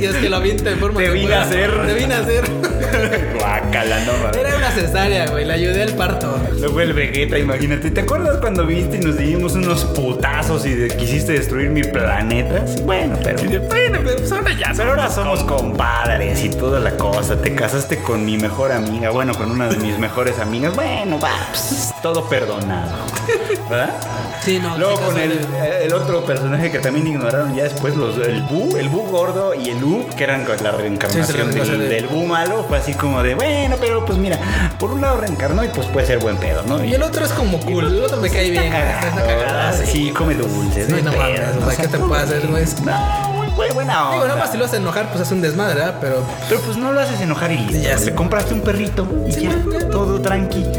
[0.00, 1.70] y es que lo avienta de forma Te vine a hacer.
[1.86, 2.44] Te vine a hacer.
[3.38, 4.38] Guácala, no.
[4.38, 6.38] Era una cesárea, güey, le ayudé al parto.
[6.58, 7.90] Luego el Vegeta, imagínate.
[7.90, 12.59] ¿Te acuerdas cuando viste y nos dimos unos putazos y de- quisiste destruir mi planeta?
[12.84, 13.40] Bueno, pero.
[13.42, 14.72] Y bueno, pero pues ahora ya.
[14.76, 17.36] Pero ahora somos compadres y toda la cosa.
[17.40, 20.74] Te casaste con mi mejor amiga, bueno, con una de mis mejores amigas.
[20.74, 22.90] Bueno, va, pues, todo perdonado.
[23.68, 23.90] ¿Verdad?
[24.42, 25.84] Sí, no, Luego con el, vale.
[25.84, 29.68] el otro personaje que también ignoraron ya después, los, el Bu, el Bu gordo y
[29.70, 32.94] el U, que eran la reencarnación sí, del, reencarnación de- del Bu malo, fue así
[32.94, 34.38] como de, bueno, pero pues mira,
[34.78, 36.82] por un lado reencarnó y pues puede ser buen pedo, ¿no?
[36.82, 38.72] Y el otro es como cool, el otro me cae bien.
[38.72, 40.10] Está sí, sí.
[40.10, 40.86] come dulces.
[40.86, 44.14] Sí, no hay mames, o sea, ¿qué te puede No, muy buen- buena onda.
[44.14, 45.94] Digo, nada más si lo haces enojar, pues es un desmadre, ¿verdad?
[46.00, 47.82] Pero Pero pues no lo haces enojar y listo.
[47.88, 47.96] Ya.
[47.96, 49.88] Le compraste un perrito y Sí, ya, ya.
[49.88, 50.64] todo tranqui.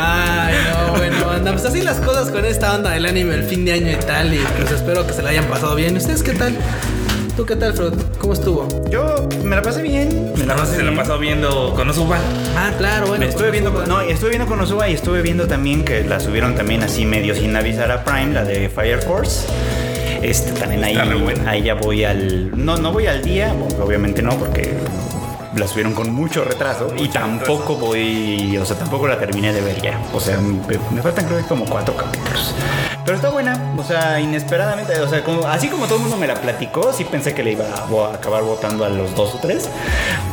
[0.00, 3.64] Ay, no, bueno, anda, pues así las cosas con esta onda del anime, el fin
[3.64, 5.94] de año y tal, y pues espero que se la hayan pasado bien.
[5.94, 6.56] ¿Y ustedes qué tal?
[7.38, 7.92] ¿Tú qué tal, Fred?
[8.18, 8.66] ¿Cómo estuvo?
[8.90, 10.32] Yo me la pasé bien.
[10.36, 12.18] Me la pasé se la pasó viendo con Osuba.
[12.56, 13.24] Ah, claro, bueno.
[13.24, 16.18] Me estuve viendo, pues, no, estuve viendo con Osuba y estuve viendo también que la
[16.18, 19.46] subieron también así medio sin avisar a Prime, la de Fire Force.
[20.20, 20.98] Este también ahí,
[21.46, 24.74] ahí ya voy al, no, no voy al día, obviamente no, porque
[25.58, 29.80] la subieron con mucho retraso y tampoco voy, o sea, tampoco la terminé de ver
[29.82, 29.98] ya.
[30.14, 32.54] O sea, me, faltan creo que como cuatro capítulos.
[33.04, 36.26] Pero está buena, o sea, inesperadamente, o sea, como- así como todo el mundo me
[36.26, 39.38] la platicó, sí pensé que le iba a, a acabar votando a los dos o
[39.38, 39.68] tres,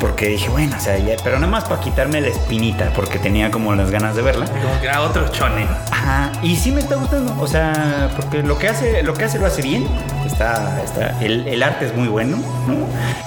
[0.01, 3.49] porque dije, bueno, o sea, ya- pero nada más para quitarme la espinita, porque tenía
[3.49, 4.45] como las ganas de verla.
[4.45, 5.65] Como que era otro chone.
[6.05, 9.39] Ajá, y sí me está gustando, o sea, porque lo que hace, lo que hace
[9.39, 9.87] lo hace bien.
[10.23, 12.37] Está, está, el, el arte es muy bueno,
[12.67, 12.75] ¿no?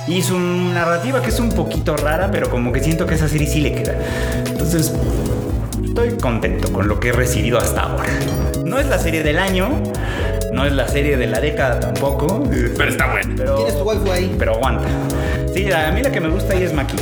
[0.07, 3.49] Y su narrativa que es un poquito rara, pero como que siento que esa serie
[3.49, 3.95] sí le queda.
[4.47, 4.93] Entonces,
[5.85, 8.11] estoy contento con lo que he recibido hasta ahora.
[8.65, 9.71] No es la serie del año,
[10.53, 13.35] no es la serie de la década tampoco, Pero está bueno.
[13.37, 14.37] pero, ¿Quién es tu waifu ahí?
[14.39, 14.87] pero aguanta.
[15.53, 16.95] Sí, a mí la que me gusta ahí es Maki.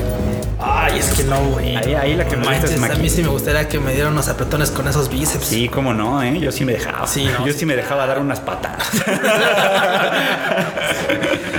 [0.58, 1.76] Ay, es que no, güey.
[1.76, 3.92] Ahí, ahí la que me gusta Manches, es a mí sí me gustaría que me
[3.92, 5.44] dieran unos apretones con esos bíceps.
[5.46, 6.38] Sí, cómo no, ¿eh?
[6.40, 7.06] Yo sí me dejaba.
[7.06, 7.46] Sí, ¿no?
[7.46, 8.88] Yo sí me dejaba dar unas patadas.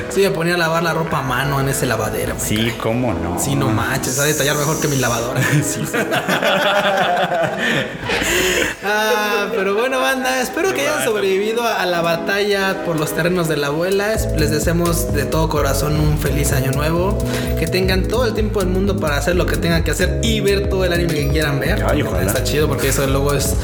[0.09, 2.33] Sí, me ponía a lavar la ropa a mano en ese lavadero.
[2.39, 3.37] Sí, cómo no.
[3.39, 5.39] Sí, no manches, a detallar mejor que mi lavadora.
[8.83, 13.57] ah, pero bueno, banda, espero que hayan sobrevivido a, la batalla por los terrenos de
[13.57, 14.13] la abuela.
[14.13, 17.15] Es- Les deseamos de todo corazón un feliz año nuevo.
[17.59, 20.39] Que tengan todo el tiempo del mundo para hacer lo que tengan que hacer y
[20.39, 21.83] ver todo el anime que quieran ver.
[21.85, 22.25] Ay, ojalá.
[22.25, 23.55] Está chido porque eso luego es.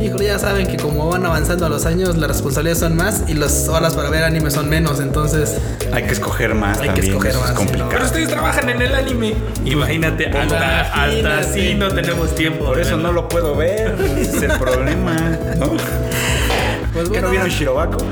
[0.00, 3.68] Híjole, ya saben que como van avanzando los años, las responsabilidades son más y las
[3.68, 4.98] horas para ver anime son menos.
[5.00, 5.58] Entonces,
[5.92, 7.90] Hay que escoger más Hay que escoger más, es complicado.
[7.90, 9.34] Pero ustedes trabajan en el anime.
[9.64, 11.48] Imagínate, hasta, hasta Imagínate.
[11.48, 12.64] así no tenemos tiempo.
[12.64, 13.94] Por eso no lo puedo ver.
[14.18, 15.14] Ese es el problema.
[15.58, 15.72] ¿no?
[16.92, 17.26] pues ¿Qué bueno.
[17.26, 17.98] no vieron Shirobako?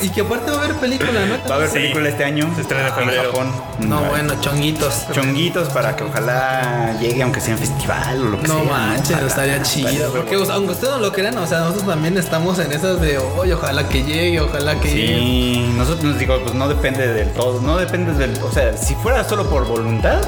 [0.00, 1.36] Y, que aparte va a haber película, ¿no?
[1.48, 1.74] Va a haber Sí.
[1.74, 2.48] película este año.
[2.54, 3.08] Se estrena en.
[3.24, 3.50] Japón.
[3.80, 5.06] No, bueno, chonguitos.
[5.12, 8.72] Chonguitos para que ojalá llegue aunque sea en festival o lo que No sea.
[8.72, 9.26] manches, Ojalá.
[9.26, 10.12] estaría chido.
[10.12, 13.00] Porque o sea, aunque ustedes no lo crean, o sea, nosotros también estamos en esas
[13.00, 15.18] de, oye, ojalá que llegue, ojalá que llegue.
[15.18, 18.94] Sí, nosotros nos digo, pues no depende del todo, no depende del, o sea, si
[18.94, 20.20] fuera solo por voluntad,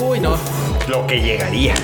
[0.00, 0.36] Uy, no.
[0.88, 1.74] lo que llegaría.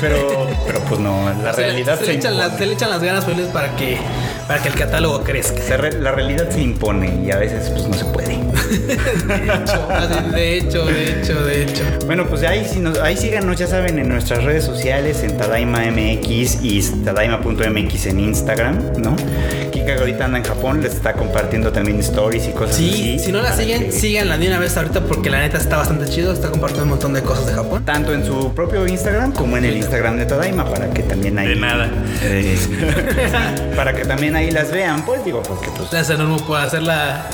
[0.00, 2.58] Pero, pero pues no, la Se le- realidad se, se, le echan las, impone.
[2.58, 3.98] se le echan las ganas felices para que,
[4.46, 5.60] para que el catálogo crezca.
[5.62, 8.36] Se re- la realidad se impone y a veces pues no se puede.
[8.66, 9.86] De hecho,
[10.34, 11.82] de hecho, de hecho, de hecho.
[12.06, 15.80] Bueno, pues ahí, sí nos- ahí síganos, ya saben, en nuestras redes sociales, en Tadaima
[15.90, 19.14] MX y Tadaima.mx en Instagram, ¿no?
[19.72, 23.18] Kika ahorita anda en Japón, les está compartiendo también stories y cosas Sí, así.
[23.26, 26.06] si no la siguen, que- síganla de una vez ahorita porque la neta está bastante
[26.10, 26.32] chido.
[26.32, 27.84] Está compartiendo un montón de cosas de Japón.
[27.84, 31.48] Tanto en su propio Instagram como en el Instagram de Tadaima, para que también ahí...
[31.48, 31.88] De nada.
[32.22, 32.56] Eh,
[33.76, 35.90] para que también ahí las vean, pues digo, porque pues...
[35.90, 37.26] Gracias enorme por hacer la,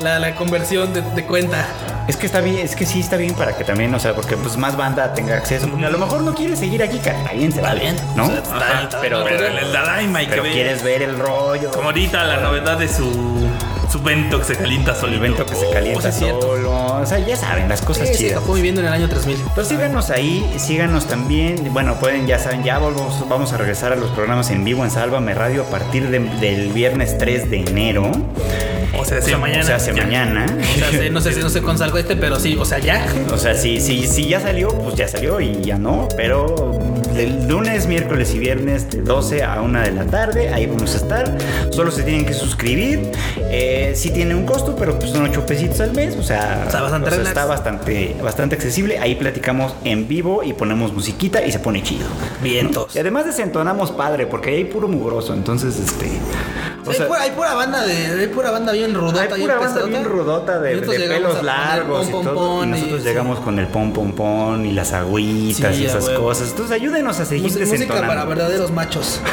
[0.00, 1.66] la, la conversión de, de cuenta.
[2.08, 4.36] Es que está bien, es que sí está bien para que también, o sea, porque
[4.36, 5.68] pues más banda tenga acceso.
[5.68, 7.96] Porque a lo mejor no quieres seguir aquí, que está bien, se vale, bien.
[8.16, 8.24] ¿no?
[8.24, 11.02] O sea, está- Ajá, está- pero, Pero en el Dadaima hay que pero quieres ver
[11.02, 11.70] el rollo.
[11.70, 13.48] Como ahorita la novedad de su,
[13.90, 15.18] su vento que se calienta el solito.
[15.24, 16.40] evento que se Oh, calienta cierto.
[16.42, 16.98] solo.
[17.00, 18.40] O sea, ya saben, las cosas Sí, chidas.
[18.40, 19.36] Japón viviendo en el año 3000.
[19.54, 21.72] Pues síganos ahí, síganos también.
[21.72, 24.90] Bueno, pueden, ya saben, ya volvemos, vamos a regresar a los programas en vivo en
[24.90, 28.10] Sálvame Radio a partir de- del viernes 3 de enero.
[28.98, 29.62] O sea, sí, mañana.
[29.62, 30.02] O sea, hace ya.
[30.02, 30.46] mañana.
[30.88, 33.06] O sea, no sé si no sé con salgo este, pero sí, o sea, ya.
[33.32, 36.08] O sea, si, si, si ya salió, pues ya salió y ya no.
[36.16, 36.78] Pero
[37.18, 40.50] del lunes, miércoles y viernes de 12 a 1 de la tarde.
[40.54, 41.36] Ahí vamos a estar.
[41.70, 43.10] Solo se tienen que suscribir.
[43.50, 46.16] Eh, sí tiene un costo, pero pues son 8 pesitos al mes.
[46.16, 47.28] O sea, Está bastante o sea, relax.
[47.28, 48.98] está bastante, bastante accesible.
[49.00, 52.06] Ahí platicamos en vivo y ponemos musiquita y se pone chido.
[52.40, 52.94] Vientos.
[52.94, 55.34] Y además desentonamos padre, porque ahí hay puro mugroso.
[55.34, 56.06] Entonces, este.
[56.88, 59.82] O hay, pura, hay pura banda de, hay pura banda bien rudota, hay pura banda
[59.84, 62.34] bien rudota de, de pelos largos y pom, pom, todo.
[62.34, 65.86] Y pom, nosotros y- llegamos con el pom pom pom y las agüitas Sí, y
[65.86, 66.24] esas huevo.
[66.24, 66.50] cosas.
[66.50, 69.20] Entonces ayúdenos a seguir Música, música para verdaderos machos.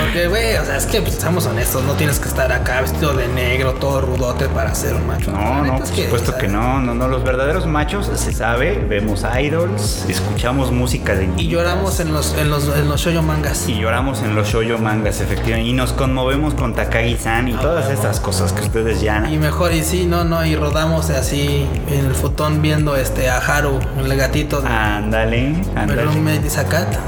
[0.00, 3.12] Porque, güey, o sea, es que pues, seamos honestos, no tienes que estar acá vestido
[3.14, 5.30] de negro, todo rudote para ser un macho.
[5.32, 10.04] No, no, por supuesto que no, no, no, los verdaderos machos se sabe, vemos idols,
[10.08, 13.68] escuchamos música de Y lloramos en los, en los, en los shoujo mangas.
[13.68, 18.20] y lloramos en los shoyo mangas, efectivamente, y nos conmovemos con Takagi-san y todas estas
[18.20, 22.14] cosas que ustedes ya Y mejor, y sí, no, no, y rodamos así en el
[22.14, 26.02] futón viendo este a Haru, el gatito ándale, ándale.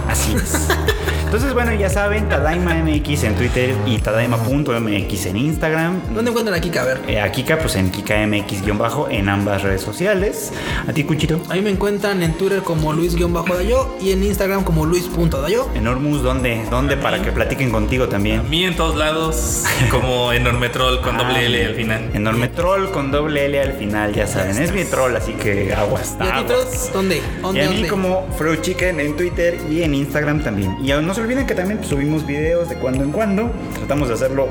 [0.09, 0.69] Así es.
[1.27, 6.01] Entonces, bueno, ya saben, Tadaima MX en Twitter y Tadaima.mx en Instagram.
[6.15, 7.01] ¿Dónde encuentran aquí, a ver?
[7.09, 10.53] Eh, a Kika, pues en Kika MX-bajo en ambas redes sociales.
[10.89, 11.41] A ti, Cuchito.
[11.49, 15.69] Ahí me encuentran en Twitter como Luis-Dayo y en Instagram como Luis.dayo.
[15.75, 16.65] Enormus, ¿dónde?
[16.71, 16.97] ¿Dónde?
[16.97, 18.49] Para que platiquen contigo A también.
[18.49, 22.11] mí en todos lados, como Enorme Troll con doble L al final.
[22.15, 24.57] Enorme troll con doble L al final, ya saben.
[24.63, 26.17] Es mi troll, así que aguas.
[26.21, 26.53] ¿Y a ti?
[26.93, 27.17] ¿Dónde?
[27.17, 27.63] Y ¿Dónde?
[27.63, 27.89] a mí dónde?
[27.89, 30.77] como Fruit Chicken en Twitter y en Instagram también.
[30.83, 33.51] Y no se olviden que también pues, subimos videos de cuando en cuando.
[33.75, 34.49] Tratamos de hacerlo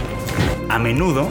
[0.70, 1.28] a menudo.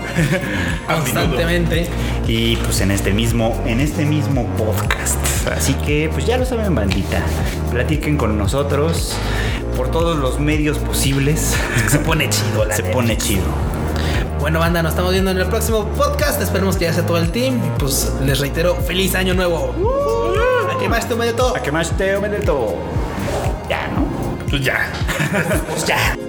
[0.86, 1.88] Constantemente.
[2.28, 5.18] y pues en este mismo, en este mismo podcast.
[5.48, 7.24] Así que pues ya lo saben, bandita.
[7.72, 9.18] Platiquen con nosotros
[9.76, 11.56] por todos los medios posibles.
[11.88, 12.94] Se pone chido la Se neta.
[12.94, 13.46] pone chido.
[14.40, 16.40] Bueno, banda, nos estamos viendo en el próximo podcast.
[16.40, 17.56] Esperemos que ya sea todo el team.
[17.66, 19.74] Y pues les reitero, feliz año nuevo.
[20.72, 21.56] ¿A qué más te medio todo?
[21.56, 22.16] A que más te
[22.46, 22.76] todo.
[23.68, 24.07] Ya, ¿no?
[24.50, 24.92] Pues ya.
[25.68, 26.27] Pues ya.